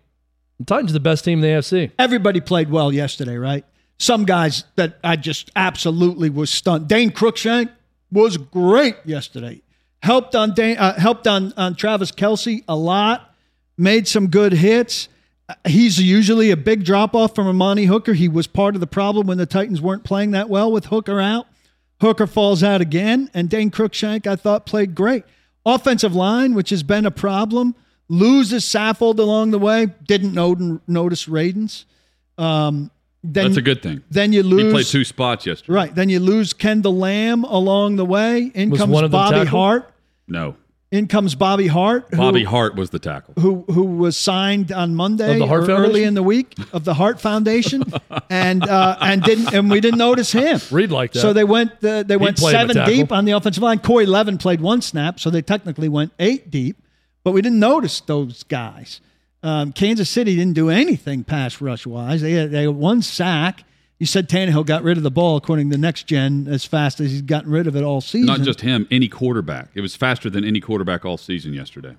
[0.58, 1.90] the Titans are the best team in the AFC.
[1.98, 3.64] Everybody played well yesterday, right?
[3.98, 6.88] Some guys that I just absolutely was stunned.
[6.88, 7.70] Dane Cruikshank
[8.10, 9.62] was great yesterday.
[10.02, 13.34] Helped on Dane, uh, helped on on Travis Kelce a lot.
[13.76, 15.08] Made some good hits.
[15.66, 18.14] He's usually a big drop off from Amani Hooker.
[18.14, 21.20] He was part of the problem when the Titans weren't playing that well with Hooker
[21.20, 21.46] out.
[22.00, 25.24] Hooker falls out again, and Dane Cruikshank I thought played great.
[25.66, 27.74] Offensive line, which has been a problem,
[28.08, 29.86] loses Saffold along the way.
[30.06, 31.84] Didn't know, notice Radens.
[32.36, 32.90] Um,
[33.22, 34.02] then, That's a good thing.
[34.10, 34.64] Then you lose.
[34.64, 35.74] He played two spots yesterday.
[35.74, 35.94] Right.
[35.94, 38.50] Then you lose Kendall Lamm along the way.
[38.54, 39.46] In Was comes one of Bobby?
[39.46, 39.90] Hart.
[40.28, 40.56] No,
[40.90, 42.06] In comes Bobby Hart.
[42.10, 43.34] who- Bobby Hart was the tackle.
[43.40, 46.08] who who was signed on Monday Of the Hart or early Foundation?
[46.08, 47.82] in the week of the Hart Foundation,
[48.30, 50.60] and uh, and didn't and we didn't notice him.
[50.70, 51.20] Read like that.
[51.20, 52.94] So they went uh, they went played him a seven tackle.
[52.94, 53.80] deep on the offensive line.
[53.80, 56.80] Corey Levin played one snap, so they technically went eight deep,
[57.24, 59.00] but we didn't notice those guys.
[59.42, 62.22] Um, Kansas City didn't do anything pass rush wise.
[62.22, 63.64] They had, they had one sack.
[64.04, 67.00] You said Tannehill got rid of the ball, according to the Next Gen, as fast
[67.00, 68.26] as he's gotten rid of it all season.
[68.26, 69.70] Not just him, any quarterback.
[69.72, 71.96] It was faster than any quarterback all season yesterday.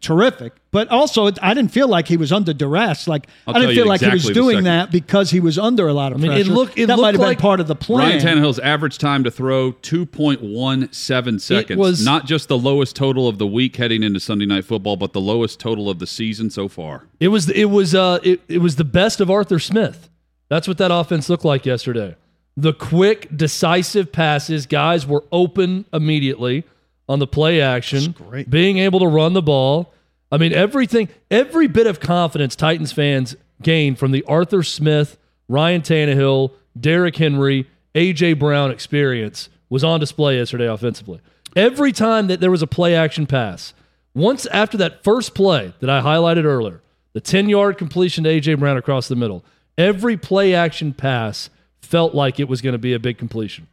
[0.00, 0.54] terrific.
[0.72, 3.06] But also, it, I didn't feel like he was under duress.
[3.06, 5.86] Like I'll I didn't feel you like he was doing that because he was under
[5.86, 6.50] a lot of I mean, it pressure.
[6.52, 8.18] looked- it that might have looked been part of the plan.
[8.18, 11.78] Ryan Tannehill's average time to throw 2.17 seconds.
[11.78, 15.12] was- Not just the lowest total of the week heading into Sunday Night Football, but
[15.12, 17.04] the lowest total of the season so far.
[17.20, 20.10] It was it was uh it, it was the best of Arthur Smith.
[20.48, 22.16] That's what that offense looked like yesterday.
[22.56, 26.64] The quick, decisive passes, guys were open immediately
[27.08, 28.12] on the play action.
[28.12, 28.48] great.
[28.48, 29.92] Being able to run the ball.
[30.32, 35.82] I mean, everything, every bit of confidence Titans fans gained from the Arthur Smith, Ryan
[35.82, 41.20] Tannehill, Derrick Henry, AJ Brown experience was on display yesterday offensively.
[41.54, 43.72] Every time that there was a play action pass,
[44.14, 46.82] once after that first play that I highlighted earlier,
[47.12, 49.44] the 10 yard completion to AJ Brown across the middle,
[49.78, 53.66] every play action pass felt like it was going to be a big completion.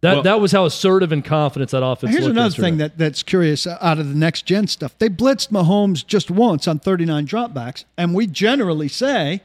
[0.00, 2.66] That, Well- that was how assertive and confident that offense Here's looked another yesterday.
[2.68, 4.96] thing that, that's curious out of the next gen stuff.
[4.98, 9.42] They blitzed Mahomes just once on 39 dropbacks, and we generally say,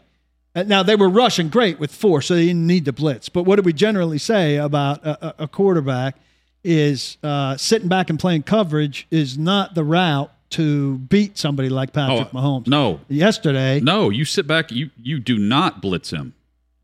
[0.55, 3.29] uh, now they were rushing great with four, so they didn't need to blitz.
[3.29, 6.17] But what do we generally say about a, a- a quarterback
[6.63, 11.93] is uh, sitting back and playing coverage is not the route to beat somebody like
[11.93, 12.67] Patrick Oh, Mahomes.
[12.67, 12.99] no.
[13.09, 14.71] Yesterday, No, you sit back.
[14.71, 16.33] You you do not blitz him.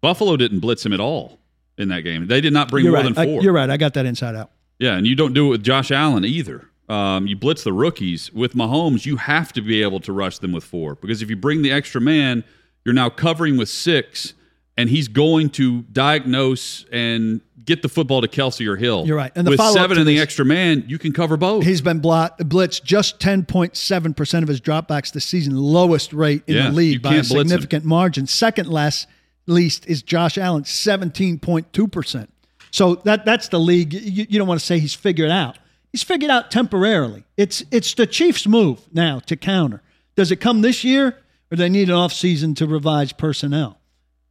[0.01, 1.39] Buffalo didn't blitz him at all
[1.77, 2.27] in that game.
[2.27, 3.15] They did not bring you're more right.
[3.15, 3.41] than I- four.
[3.43, 3.69] you're right.
[3.69, 4.51] I got that inside out.
[4.79, 6.65] Yeah, and you don't do it with Josh Allen either.
[6.88, 9.05] Um, you blitz the rookies with Mahomes.
[9.05, 11.71] You have to be able to rush them with four because if you bring the
[11.71, 12.43] extra man,
[12.86, 14.34] you're now covering with six,
[14.77, 19.06] and he's going to diagnose and get the football to Kelce or Hill.
[19.06, 19.32] You're right.
[19.36, 21.63] And the with seven and the extra man, you can cover both.
[21.63, 26.69] He's been blot, blitzed just 10.7% of his dropbacks this season, lowest rate in Yeah,
[26.69, 28.28] the league by a significant margin.
[28.28, 29.08] Second less
[29.48, 32.28] least is Josh Allen, 17.2%.
[32.72, 33.93] So that that's the league.
[33.93, 35.58] You, you don't want to say he's figured out.
[35.91, 37.24] He's figured out temporarily.
[37.36, 39.82] It's it's the Chiefs' move now to counter.
[40.15, 41.15] Does it come this year, or
[41.52, 43.80] do they need an offseason to revise personnel?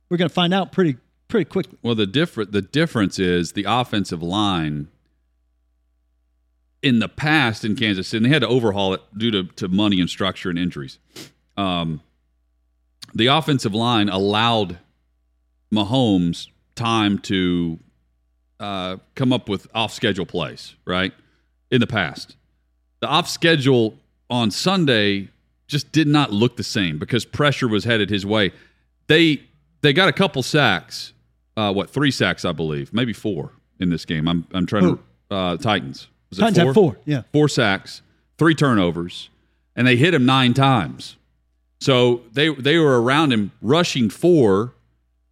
[0.09, 0.97] We're going to find out pretty
[1.29, 1.79] pretty quickly.
[1.83, 4.89] Well, the different the difference is the offensive line.
[6.81, 9.67] In the past, in Kansas City, and they had to overhaul it due to, to
[9.67, 11.01] money and structure and injuries.
[11.57, 12.03] Um,
[13.13, 14.79] the offensive line allowed
[15.75, 17.81] Mahomes time to
[18.61, 21.13] uh, come up with off schedule plays, right?
[21.73, 22.37] In the past,
[23.01, 23.99] the off schedule
[24.31, 25.31] on Sunday
[25.67, 28.53] just did not look the same because pressure was headed his way.
[29.09, 29.43] They
[29.81, 31.13] they got a couple sacks,
[31.59, 34.29] uh, what three sacks I believe, maybe four in this game.
[34.29, 35.01] I'm I'm trying Who?
[35.31, 36.09] to uh, Titans.
[36.31, 37.23] Was it Titans had four, yeah.
[37.33, 38.03] four sacks,
[38.39, 39.29] three turnovers,
[39.75, 41.17] and they hit him nine times.
[41.81, 44.75] So they they were around him rushing four,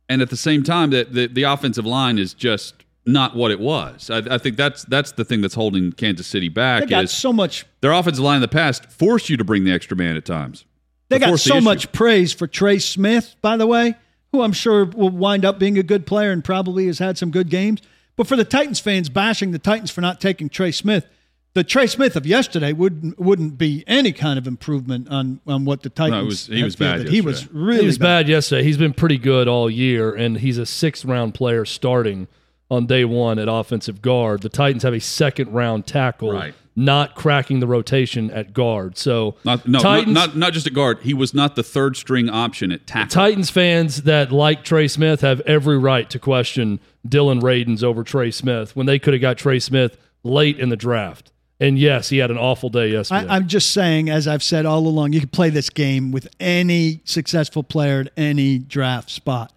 [0.09, 3.61] and at the same time that the, the offensive line is just not what it
[3.61, 4.11] was.
[4.11, 7.13] I, I think that's that's the thing that's holding Kansas City back They got is
[7.13, 10.17] so much their offensive line in the past forced you to bring the extra man
[10.17, 10.65] at times.
[11.09, 13.95] They got force the so much praise for Trey Smith, by the way,
[14.33, 17.31] who I'm sure will wind up being a good player and probably has had some
[17.31, 17.81] good games.
[18.17, 21.07] But for the Titans fans bashing the Titans for not taking Trey Smith,
[21.55, 25.83] the Trey Smith of yesterday wouldn't wouldn't be any kind of improvement on on what
[25.83, 26.27] the Titans.
[26.27, 27.13] was- he was bad fielded.
[27.13, 28.63] He was really he was bad yesterday.
[28.63, 32.29] He's been pretty good all year, and he's a sixth round player starting
[32.71, 34.43] on day one at offensive guard.
[34.43, 36.55] The Titans have a second round tackle, Right.
[36.75, 38.99] not cracking the rotation at guard.
[38.99, 40.99] So Not no Titans, not, not not just at guard.
[41.03, 43.11] He was not the third string option at tackle.
[43.11, 48.31] Titans fans that like Trey Smith have every right to question Dillon Radunz over Trey
[48.31, 51.31] Smith when they could have got Trey Smith late in the draft.
[51.59, 53.27] And yes, he had an awful day yesterday.
[53.29, 56.29] I, I'm just saying, as I've said all along, you can play this game with
[56.39, 59.53] any successful player at any draft spot.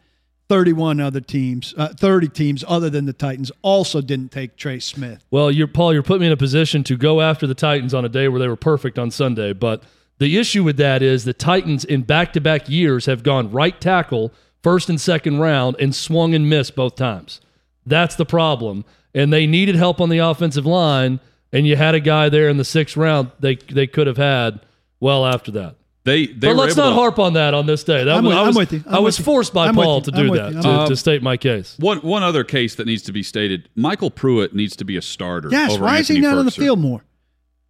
[0.49, 5.23] 31 other teams, uh, 30 teams other than the Titans also didn't take Trey Smith.
[5.29, 5.93] Well, you're Paul.
[5.93, 8.39] You're putting me in a position to go after the Titans on a day where
[8.39, 9.53] they were perfect on Sunday.
[9.53, 9.83] But
[10.17, 14.33] the issue with that is the Titans in back-to-back years have gone right tackle
[14.63, 17.39] first and second round and swung and missed both times.
[17.85, 18.85] That's the problem.
[19.13, 21.19] And they needed help on the offensive line,
[21.53, 24.61] and you had a guy there in the sixth round they they could have had
[24.99, 25.75] well after that.
[26.05, 28.03] They they But let's not to- harp on that on this day.
[28.05, 28.83] That I'm was, with- I I'm was, with you.
[28.87, 29.25] I'm I was you.
[29.25, 31.75] forced by I'm Paul to do that to, I'm to state my case.
[31.77, 35.01] One one other case that needs to be stated: MyCole Pruitt needs to be a
[35.01, 35.49] starter.
[35.51, 37.03] Yes, over why is he Anthony not on the field more?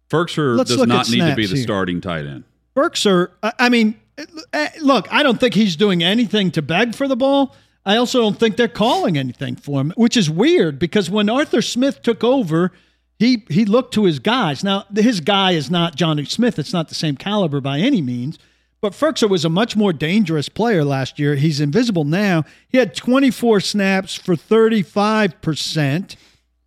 [0.08, 1.62] Firkser Let's does not need to be the here.
[1.62, 2.44] starting tight end.
[2.76, 3.96] Firkser, I I mean,
[4.52, 7.54] eh, look, I don't think he's doing anything to beg for the ball.
[7.84, 11.62] I also don't think they're calling anything for him, which is weird because when Arthur
[11.62, 12.72] Smith took over,
[13.20, 14.64] he he looked to his guys.
[14.64, 16.58] Now, his guy is not Jonnu Smith.
[16.58, 18.38] It's not the same caliber by any means.
[18.80, 21.34] But Firkser was a much more dangerous player last year.
[21.34, 22.44] He's invisible now.
[22.66, 26.16] He had 24 snaps for 35%.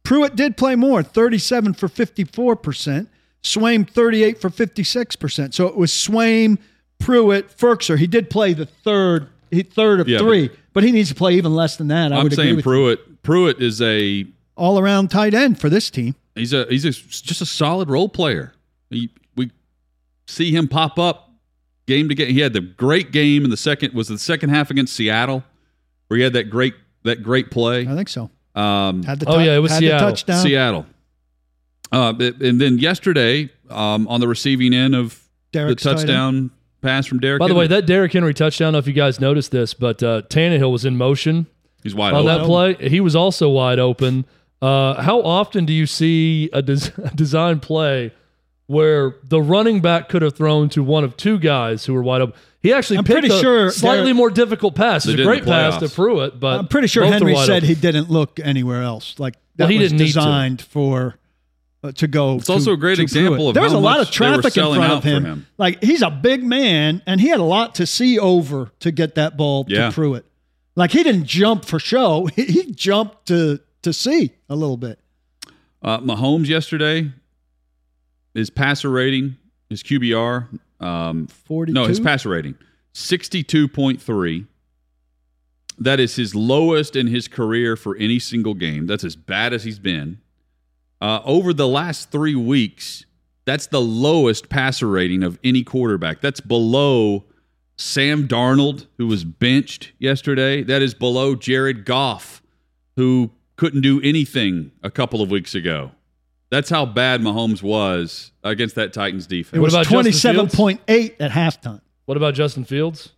[0.03, 3.07] Pruitt did play more, 37 for 54%.
[3.41, 5.55] Swaim 38 for 56%.
[5.55, 6.59] So it was Swaim,
[6.99, 7.97] Pruitt, Firkser.
[7.97, 11.33] He did play the third he, third of Yeah, three, but, he needs to play
[11.33, 12.13] even less than that.
[12.13, 12.71] I I'm would agree saying with you.
[12.71, 13.23] Pruitt.
[13.23, 16.15] Pruitt is a all around tight end for this team.
[16.35, 18.53] He's a he's a, just a solid role player.
[18.89, 19.51] He, we
[20.27, 21.31] see him pop up
[21.85, 22.33] game to game.
[22.33, 25.43] He had the great game in the second was the second half against Seattle,
[26.07, 27.87] where he had that great that great play.
[27.87, 28.29] I think so.
[28.55, 30.09] Um, Had the Oh, tou- yeah, it was Seattle.
[30.09, 30.41] touchdown.
[30.43, 30.85] Seattle.
[31.91, 35.19] Uh, and then yesterday, um, on the receiving end of
[35.51, 36.07] Derrick's the tight end.
[36.07, 37.39] touchdown pass from Derrick.
[37.39, 39.73] By the way, that Derrick Henry touchdown, I don't know if you guys noticed this,
[39.73, 41.47] but uh, Tannehill was in motion
[41.83, 42.37] he's wide on open.
[42.37, 42.89] that play.
[42.89, 44.25] He was also wide open.
[44.63, 48.11] Uh, how often do you see a, des- a design play
[48.67, 52.21] where the running back could have thrown to one of two guys who were wide
[52.21, 52.35] open?
[52.61, 55.03] He actually I'm picked pretty a sure slightly more difficult pass.
[55.03, 55.89] They It's a great pass to.
[55.89, 57.67] Pruitt, but I'm pretty sure both are Henry wide said open.
[57.69, 59.19] he didn't look anywhere else.
[59.19, 60.19] Like that Well, he was didn't need to.
[60.19, 61.15] designed for
[61.83, 62.35] uh, to go.
[62.37, 64.31] It's also a great example of there was how a lot of much they were
[64.35, 65.25] traffic in selling front out of for him.
[65.25, 65.47] him.
[65.57, 69.15] Like he's a big man, and he had a lot to see over to get
[69.15, 69.87] that ball Yeah.
[69.89, 70.25] to Pruitt.
[70.77, 74.99] Like he didn't jump for show; he, he jumped to to see a little bit.
[75.81, 77.11] Uh, Mahomes yesterday,
[78.33, 79.37] his passer rating,
[79.69, 81.71] his QBR, um, Forty.
[81.71, 82.55] no, his passer rating,
[82.93, 84.45] sixty-two point three.
[85.79, 88.85] That is his lowest in his career for any single game.
[88.85, 90.19] That's as bad as he's been.
[91.01, 93.05] Uh, over the last three weeks,
[93.45, 96.21] that's the lowest passer rating of any quarterback.
[96.21, 97.25] That's below
[97.75, 100.63] Sam Darnold, who was benched yesterday.
[100.63, 102.41] That is below Jared Goff,
[102.95, 105.91] who couldn't do anything a couple of weeks ago.
[106.49, 109.57] That's how bad Mahomes was against that Titans defense.
[109.57, 111.81] It was about Justin twenty-seven point eight at halftime.
[112.05, 113.11] What about Justin Fields?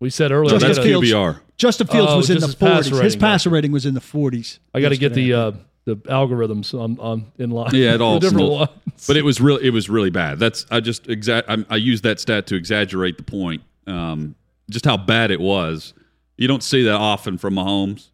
[0.00, 0.50] We said earlier.
[0.50, 1.08] So Justin that's Fields.
[1.08, 1.40] QBR.
[1.56, 2.86] Justin Fields Oh, was in the his passer forties.
[2.90, 4.60] His rating, passer rating was in the forties.
[4.74, 5.52] I got to get the uh,
[5.86, 7.70] the algorithms on, on in line.
[7.72, 9.06] Yeah, it all the different ones.
[9.06, 10.38] But it was really it was really bad.
[10.38, 13.62] That's I just exact I, I use that stat to exaggerate the point.
[13.86, 14.34] Um,
[14.70, 15.94] just how bad it was.
[16.36, 18.08] You don't see that often from Mahomes.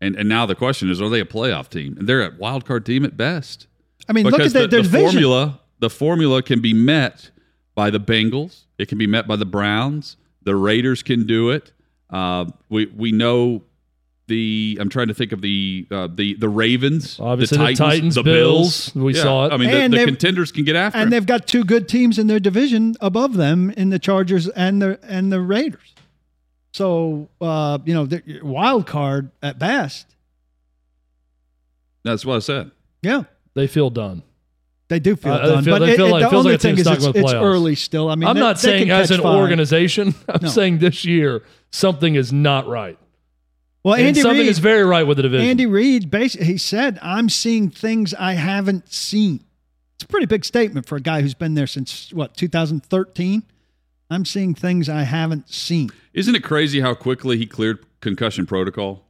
[0.00, 1.96] And and now the question is, are they a playoff team?
[1.98, 3.66] And they're a wild card team at best.
[4.08, 5.10] I mean, look at the, the, their the division.
[5.10, 7.30] formula the formula can be met
[7.74, 8.64] by the Bengals.
[8.78, 10.16] It can be met by the Browns.
[10.42, 11.72] The Raiders can do it.
[12.08, 13.62] Uh, we we know
[14.28, 17.78] the I'm trying to think of the uh, the the Ravens, Obviously, the the Titans,
[17.78, 18.90] Titans, the Bills.
[18.90, 19.04] Bills.
[19.04, 19.52] We saw it.
[19.52, 21.10] I mean, And the, the contenders can get after and him.
[21.10, 24.98] they've got two good teams in their division above them in the Chargers and the
[25.02, 25.94] and the Raiders.
[26.76, 30.14] So uh, you know, they're wild card at best.
[32.04, 32.70] That's what I said.
[33.02, 33.22] Yeah,
[33.54, 34.22] They feel done.
[34.88, 35.64] they do feel Uh, they done.
[35.64, 37.32] feel- but they it, feel it- like- the feels only like thing is it's, it's
[37.32, 38.08] early still.
[38.10, 39.36] I mean, I'm they- not they saying as an fire.
[39.36, 40.14] organization.
[40.28, 40.48] I'm No.
[40.48, 42.98] saying this year something is not right.
[43.82, 45.48] Well, And Andy something Reid, is very right with the division.
[45.48, 49.44] Andy Reid, basically, he said, "I'm seeing things I haven't seen."
[49.94, 53.44] It's a pretty big statement for a guy who's been there since what 2013.
[54.10, 55.90] I'm seeing things I haven't seen.
[56.14, 59.04] Isn't it crazy how quickly he cleared concussion protocol?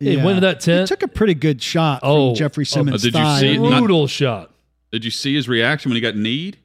[0.00, 3.02] Hey, went to that He took a pretty good shot Oh, from Jeffrey oh, Simmons'
[3.02, 3.40] did you thigh.
[3.40, 3.58] see it?
[3.60, 4.52] Not- Brutal shot.
[4.92, 6.56] Did you see his reaction when he got kneed?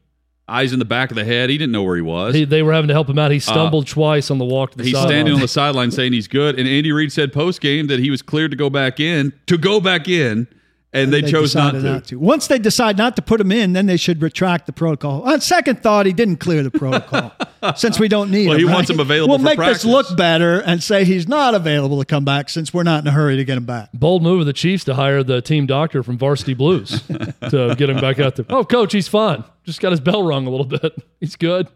[0.48, 1.50] Eyes in the back of the head.
[1.50, 2.36] He didn't know where he was.
[2.36, 3.32] He, they were having to help him out.
[3.32, 5.10] He stumbled twice on the walk to the Uh, He's sideline.
[5.10, 6.60] standing on the sideline saying he's good.
[6.60, 9.58] And Andy Reid said post game that he was cleared to go back in, to
[9.58, 10.48] go back in,
[10.94, 12.20] and, they, chose not decided to.
[12.20, 15.24] Once they decide not to put him in, then they should retract the protocol.
[15.24, 17.32] On second thought, he didn't clear the protocol
[17.76, 18.60] since we don't need Well, him.
[18.60, 18.74] he right?
[18.76, 19.82] wants him available We'll for make practice.
[19.84, 23.08] this look better and say he's not available to come back since we're not in
[23.08, 23.90] a hurry to get him back.
[23.94, 27.02] Bold move of the Chiefs to hire the team doctor from Varsity Blues
[27.50, 28.46] to get him back out there.
[28.50, 29.44] Oh, coach, he's fine.
[29.64, 30.94] Just got his bell rung a little bit.
[31.20, 31.70] He's good.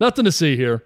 [0.00, 0.84] Nothing to see here.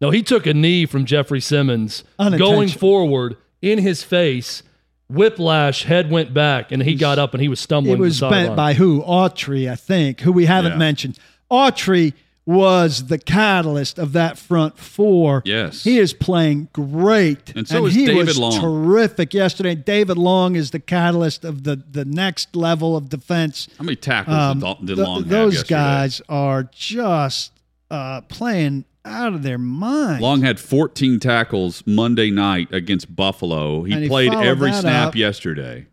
[0.00, 4.62] No, he took a knee from Jeffrey Simmons going forward in his face.
[5.08, 7.96] Whiplash, head went back, and he got up and he was stumbling.
[7.96, 9.02] It was bent by who?
[9.02, 10.78] Autry, I think, who we haven't Yeah.
[10.78, 11.18] mentioned.
[11.50, 12.14] Autry
[12.46, 15.40] was the catalyst of that front four.
[15.46, 15.82] Yes.
[15.84, 17.54] He is playing great.
[17.56, 18.60] And so is he David was Long.
[18.60, 19.74] terrific yesterday.
[19.74, 23.68] David Long is the catalyst of the, the next level of defense.
[23.78, 25.74] How many tackles Um, did, Dal- did th- Long have those yesterday?
[25.74, 27.52] guys are just
[27.90, 30.22] uh, playing out of their mind.
[30.22, 33.84] Long had 14 tackles Monday night against Buffalo.
[33.84, 35.14] He he played every snap up.
[35.16, 35.86] yesterday.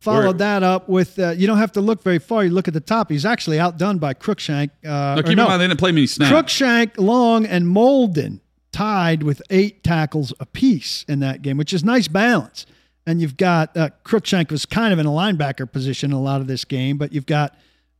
[0.00, 2.44] Followed Where- that up with uh, you don't have to look very far.
[2.44, 3.10] You look at the top.
[3.10, 4.70] He's actually outdone by Cruikshank.
[4.84, 6.32] Uh, or keep no, in mind, they didn't play many snaps.
[6.32, 8.40] Cruikshank, Long, and Molden
[8.72, 12.64] tied with eight tackles apiece in that game, which is nice balance.
[13.06, 16.40] And you've got uh, Cruikshank was kind of in a linebacker position in a lot
[16.40, 17.56] of this game, but you've got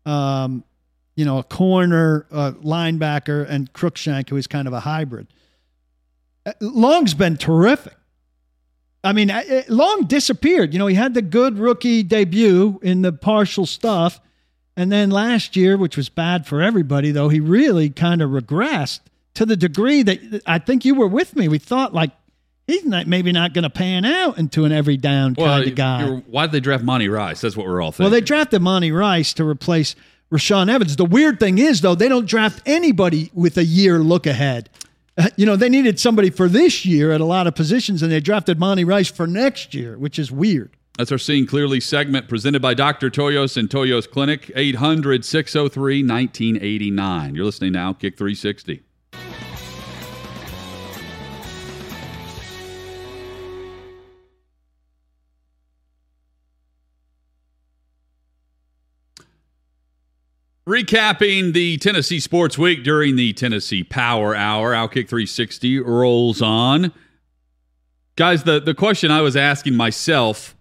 [0.06, 0.64] um,
[1.20, 5.26] you know a corner uh, linebacker and Cruikshank who is kind of a hybrid.
[6.46, 7.92] Uh, Long's been terrific.
[9.04, 10.72] I mean, uh, uh, Long disappeared.
[10.72, 14.18] You know, he had the good rookie debut in the partial stuff.
[14.78, 19.00] And then last year, which was bad for everybody, though, he really kind of regressed
[19.34, 21.48] to the degree that I think you were with me.
[21.48, 22.12] We thought, like,
[22.66, 25.74] he's not maybe not going to pan out into an every down well, kind of
[25.74, 26.06] guy.
[26.28, 27.42] why did they draft Monty Rice?
[27.42, 28.04] That's what we're all thinking.
[28.04, 29.96] Well, they drafted Monty Rice to replace
[30.32, 30.96] Rashaan Evans.
[30.96, 34.70] The weird thing is, though, they don't draft anybody with a year look ahead.
[35.18, 38.12] Uh, You know, they needed somebody for this year at a lot of positions, and
[38.12, 40.76] they drafted Monty Rice for next year, which is weird.
[40.96, 43.10] That's our Seeing Clearly segment presented by Dr.
[43.10, 47.34] Toyos and Toyos Clinic, 800 603 1989.
[47.34, 48.82] You're listening now, Kick 360.
[60.74, 66.92] Recapping the Tennessee Sports Week during the Tennessee Power Hour, Outkick 360 rolls on.
[68.14, 70.54] Guys, the, the question I was asking myself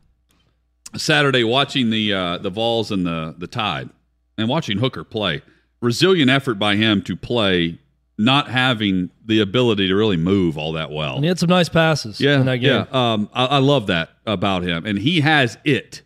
[0.98, 3.92] Saturday watching the uh, the Vols and the the Tide
[4.36, 5.44] and watching Hooker play.
[5.80, 7.78] Resilient effort by him to play,
[8.18, 11.18] not having the ability to really move all that well.
[11.18, 12.88] And he had some nice passes Yeah, in that game.
[12.92, 13.14] yeah.
[13.14, 16.02] Um, I, I love that about him, and he has it.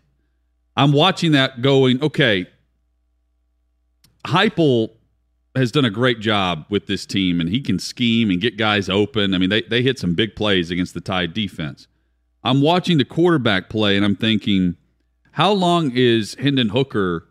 [0.76, 2.04] I'm watching that going.
[2.04, 2.48] Okay,
[4.26, 4.92] Heupel
[5.56, 8.90] has done a great job with this team, and he can scheme and get guys
[8.90, 9.34] open.
[9.34, 11.88] I mean, they they hit some big plays against the Tide defense.
[12.44, 14.76] I'm watching the quarterback play, and I'm thinking,
[15.32, 17.28] how long is Hendon Hooker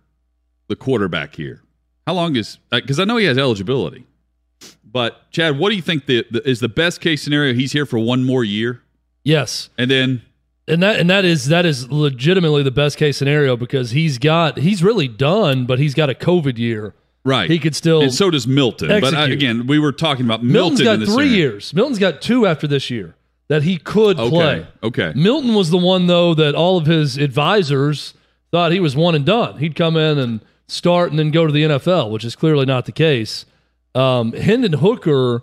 [0.68, 1.62] the quarterback here?
[2.06, 4.06] How long is uh, because I know he has eligibility,
[4.84, 7.54] but Chad, what do you think the, the is the best case scenario?
[7.54, 8.82] He's here for one more year,
[9.24, 9.68] Yes.
[9.78, 10.22] and then
[10.68, 14.58] And that and that is that is legitimately the best case scenario because he's got
[14.58, 16.94] he's really done, but he's got a COVID year.
[17.24, 18.88] right He could still and so does Milton.
[18.88, 19.32] But uh, execute.
[19.32, 20.94] again, we were talking about Milton's Milton.
[20.94, 21.74] in got this three years.
[21.74, 23.16] Milton's got two after this year
[23.48, 24.66] that he could Okay, play.
[24.84, 25.12] okay.
[25.16, 28.14] Milton was the one though that all of his advisors
[28.52, 29.58] thought he was one and done.
[29.58, 32.84] He'd come in and start and then go to the NFL, which is clearly not
[32.86, 33.46] the case.
[33.96, 35.42] Um, Hendon Hooker,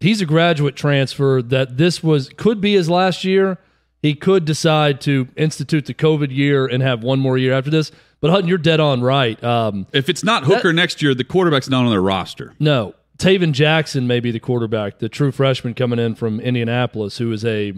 [0.00, 3.58] he's a graduate transfer that this was could be his last year.
[4.02, 7.90] He could decide to institute the COVID year and have one more year after this.
[8.20, 9.42] But Hutton, you're dead on right.
[9.42, 12.54] Um, If it's not Hooker next year, the quarterback's not on their roster.
[12.58, 17.32] no, Tayven Jackson may be the quarterback, the true freshman coming in from Indianapolis, who
[17.32, 17.72] is a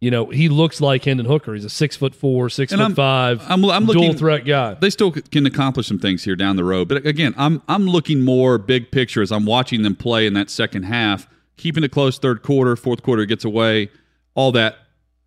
[0.00, 1.54] you know, he looks like Hendon Hooker.
[1.54, 4.44] He's a six foot four, six And foot I'm- 5 I'm- I'm dual looking- threat
[4.44, 4.74] guy.
[4.74, 6.88] they still can accomplish some things here down the road.
[6.88, 10.50] But again, I'm I'm looking more big picture as I'm watching them play in that
[10.50, 13.90] second half, keeping it close third quarter, fourth quarter gets away,
[14.34, 14.76] all that.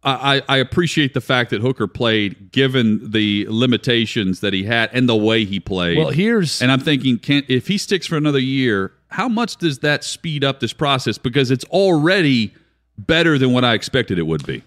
[0.06, 4.90] I, I I appreciate the fact that Hooker played given the limitations that he had
[4.94, 5.98] and the way he played.
[5.98, 9.80] Well, here's and I'm thinking, can if he sticks for another year, how much does
[9.80, 11.18] that speed up this process?
[11.18, 12.54] Because it's already
[12.98, 14.64] better than what I expected it would be.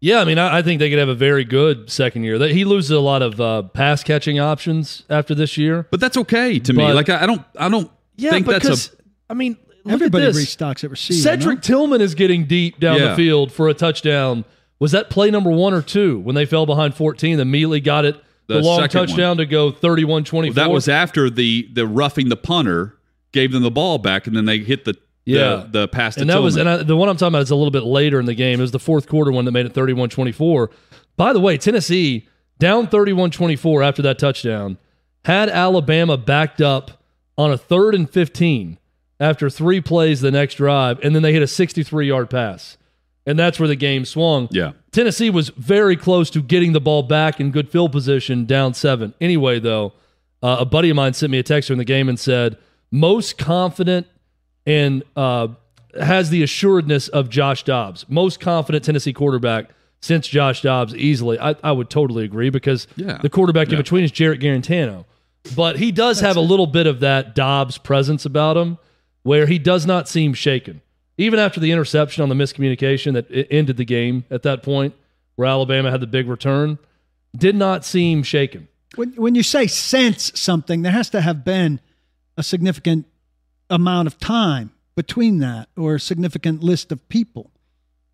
[0.00, 2.38] Yeah, I mean, I, I think they could have a very good second year.
[2.38, 5.86] They- He loses a lot of uh, pass catching options after this year.
[5.90, 6.92] But that's okay to me.
[6.92, 10.26] Like I, I don't I don't Yeah, think because that's a I mean, look Everybody
[10.26, 10.54] at this.
[10.56, 11.20] restocks at receiver.
[11.20, 11.60] Cedric no?
[11.60, 13.08] Tillman is getting deep down Yeah.
[13.10, 14.44] the field for a touchdown.
[14.80, 17.36] Was that play number one or two when they fell behind 14?
[17.38, 18.16] Then immediately got it
[18.46, 19.08] the, The long second one.
[19.08, 20.54] touchdown to go 31 24.
[20.54, 22.96] That was after the the roughing the punter
[23.32, 24.94] gave them the ball back, and then they hit the
[25.26, 25.64] Yeah.
[25.70, 27.50] the, the pass to and that was and I, the one I'm talking about is
[27.50, 28.58] a little bit later in the game.
[28.60, 30.68] It was the fourth quarter one that made it 31-24.
[31.16, 32.26] By the way, Tennessee
[32.58, 34.78] down 31-24 after that touchdown
[35.24, 37.02] had Alabama backed up
[37.36, 38.78] on a third and 15
[39.20, 42.78] after three plays the next drive, and then they hit a 63-yard pass,
[43.26, 44.48] and that's where the game swung.
[44.50, 44.72] yeah.
[44.90, 49.12] Tennessee was very close to getting the ball back in good field position, down seven.
[49.20, 49.92] Anyway, though,
[50.42, 52.56] uh, a buddy of mine sent me a text during the game and said,
[52.90, 54.06] most confident
[54.66, 55.48] and uh,
[56.00, 58.06] has the assuredness of Josh Dobbs.
[58.08, 61.38] Most confident Tennessee quarterback since Josh Dobbs easily.
[61.38, 63.18] I, I would totally agree because Yeah.
[63.20, 63.74] the quarterback Yeah.
[63.74, 65.04] in between is Jarrett Guarantano.
[65.54, 68.78] But he does have a little bit of that Dobbs presence about him
[69.22, 70.80] where he does not seem shaken.
[71.18, 74.94] Even after the interception on the miscommunication that ended the game at that point,
[75.34, 76.78] where Alabama had the big return,
[77.36, 78.68] did not seem shaken.
[78.94, 81.80] When, when you say sense something, there has to have been
[82.36, 83.06] a significant
[83.68, 87.50] amount of time between that or a significant list of people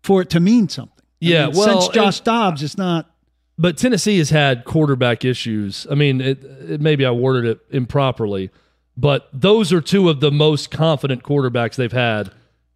[0.03, 0.91] for it to mean something.
[0.99, 3.09] I Yeah, mean, well, since Josh Dobbs it's not.
[3.57, 5.87] But Tennessee has had quarterback issues.
[5.89, 8.49] I mean, it, it, maybe I worded it improperly,
[8.97, 12.31] but those are two of the most confident quarterbacks they've had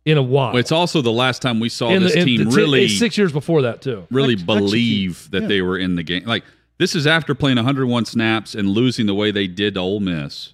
[0.05, 0.49] in a while.
[0.53, 3.17] Well, it's also the last time we saw In this in team the- really six
[3.17, 4.07] years before that too.
[4.09, 5.31] really Ex- believe execute.
[5.31, 5.47] that Yeah.
[5.47, 6.23] they were in the game.
[6.25, 6.43] Like
[6.77, 10.53] this is after playing 101 snaps and losing the way they did to Ole Miss,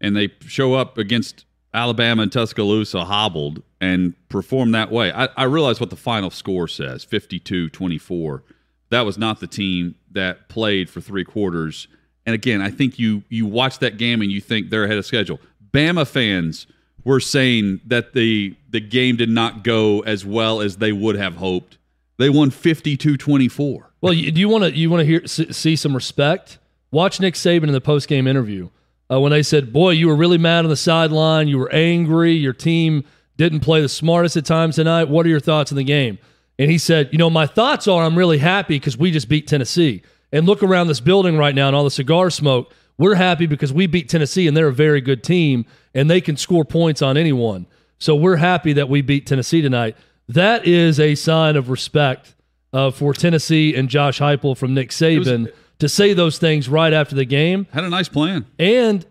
[0.00, 5.12] and they show up against Alabama and Tuscaloosa hobbled and perform that way.
[5.12, 8.42] I, I realize what the final score says 52 24.
[8.90, 11.86] That was not the team that played for three quarters.
[12.24, 15.04] And again, I think you you watch that game and you think they're ahead of
[15.04, 15.38] schedule.
[15.72, 16.66] Bama fans
[17.04, 21.36] were saying that the the game did not go as well as they would have
[21.36, 21.78] hoped.
[22.18, 23.84] They won 52-24.
[24.00, 26.58] Well, do you want to you want to hear see, see some respect?
[26.90, 28.70] Watch Nick Saban in the post game interview
[29.10, 31.48] uh, when they said, "Boy, you were really mad on the sideline.
[31.48, 32.32] You were angry.
[32.32, 33.04] Your team
[33.36, 35.08] didn't play the smartest at times tonight.
[35.08, 36.18] What are your thoughts on the game?"
[36.58, 39.46] And he said, "You know, my thoughts are I'm really happy because we just beat
[39.46, 40.02] Tennessee.
[40.30, 42.74] And look around this building right now and all the cigar smoke.
[42.98, 46.36] We're happy because we beat Tennessee and they're a very good team and they can
[46.36, 47.66] score points on anyone.
[47.98, 49.96] So we're happy that we beat Tennessee tonight.
[50.28, 52.34] That is a sign of respect
[52.72, 57.14] uh, for Tennessee and Josh Heupel from Nick Saban to say those things right after
[57.14, 57.66] the game.
[57.72, 58.46] Had a nice plan.
[58.58, 59.06] And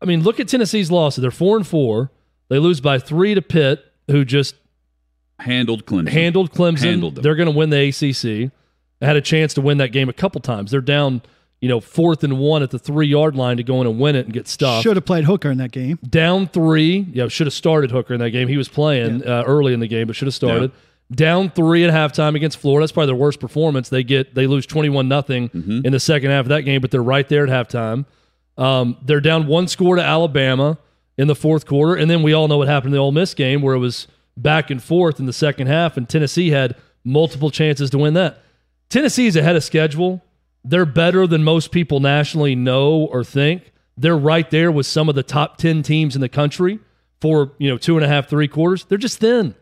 [0.00, 1.22] I mean, look at Tennessee's losses.
[1.22, 2.10] They're four and four.
[2.48, 4.54] They lose by three to Pitt, who just
[5.40, 6.08] Handled Clemson.
[6.08, 6.84] handled Clemson.
[6.84, 7.22] Handled them.
[7.22, 8.52] They're going to win the ACC.
[9.00, 10.70] Had a chance to win that game a couple times.
[10.70, 11.22] They're down,
[11.60, 14.16] you know, fourth and one at the three yard line to go in and win
[14.16, 14.82] it and get stuffed.
[14.82, 15.98] Should have played Hooker in that game.
[16.08, 17.06] Down three.
[17.12, 18.48] Yeah, should have started Hooker in that game.
[18.48, 20.72] He was playing uh, early in the game, but should have started.
[21.12, 22.82] Down three at halftime against Florida.
[22.82, 23.88] That's probably their worst performance.
[23.88, 25.80] They get they lose twenty one nothing Mm-hmm.
[25.86, 28.04] in the second half of that game, but they're right there at halftime.
[28.56, 30.78] Um, they're down one score to Alabama
[31.18, 33.34] in the fourth quarter, and then we all know what happened in the Ole Miss
[33.34, 36.74] game where it was back and forth in the second half, and Tennessee had
[37.04, 38.42] multiple chances to win that.
[38.88, 40.22] Tennessee is ahead of schedule.
[40.64, 43.72] They're better than most people nationally know or think.
[43.96, 46.80] They're right there with some of the top 10 teams in the country
[47.20, 48.84] for, you know, two and a half, three quarters.
[48.86, 49.54] They're just thin.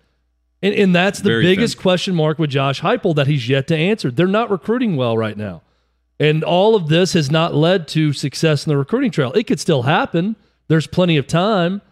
[0.63, 1.83] And, and that's the Very biggest thin.
[1.83, 4.11] question mark with Josh Heupel that he's yet to answer.
[4.11, 5.63] They're not recruiting well right now.
[6.21, 9.33] And all of this has not led to success in the recruiting trail.
[9.33, 10.37] It could still happen.
[10.69, 11.83] There's plenty of time,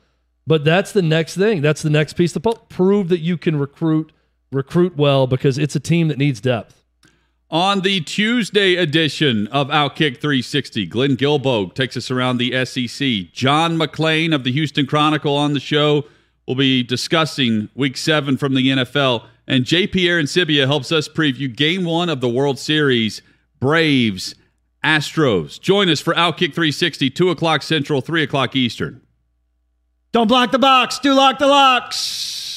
[0.47, 1.63] but that's the next thing.
[1.63, 2.33] That's the next piece.
[2.35, 2.55] To pull.
[2.69, 4.13] prove that you can recruit,
[4.53, 6.80] recruit well because it's a team that needs depth.
[7.53, 13.33] On the Tuesday edition of Outkick 360, Glenn Guilbeau takes us around the SEC.
[13.33, 16.05] John McClain of the Houston Chronicle on the show
[16.47, 19.25] will be discussing week seven from the NFL.
[19.49, 23.21] And JP Arancibia helps us preview game one of the World Series
[23.59, 24.37] Braves,
[24.85, 25.61] Astros.
[25.61, 29.01] Join us for Outkick 360, 2 o'clock Central, 3 o'clock Eastern.
[30.13, 31.01] Don't block the box.
[31.01, 32.50] Do lock the locks.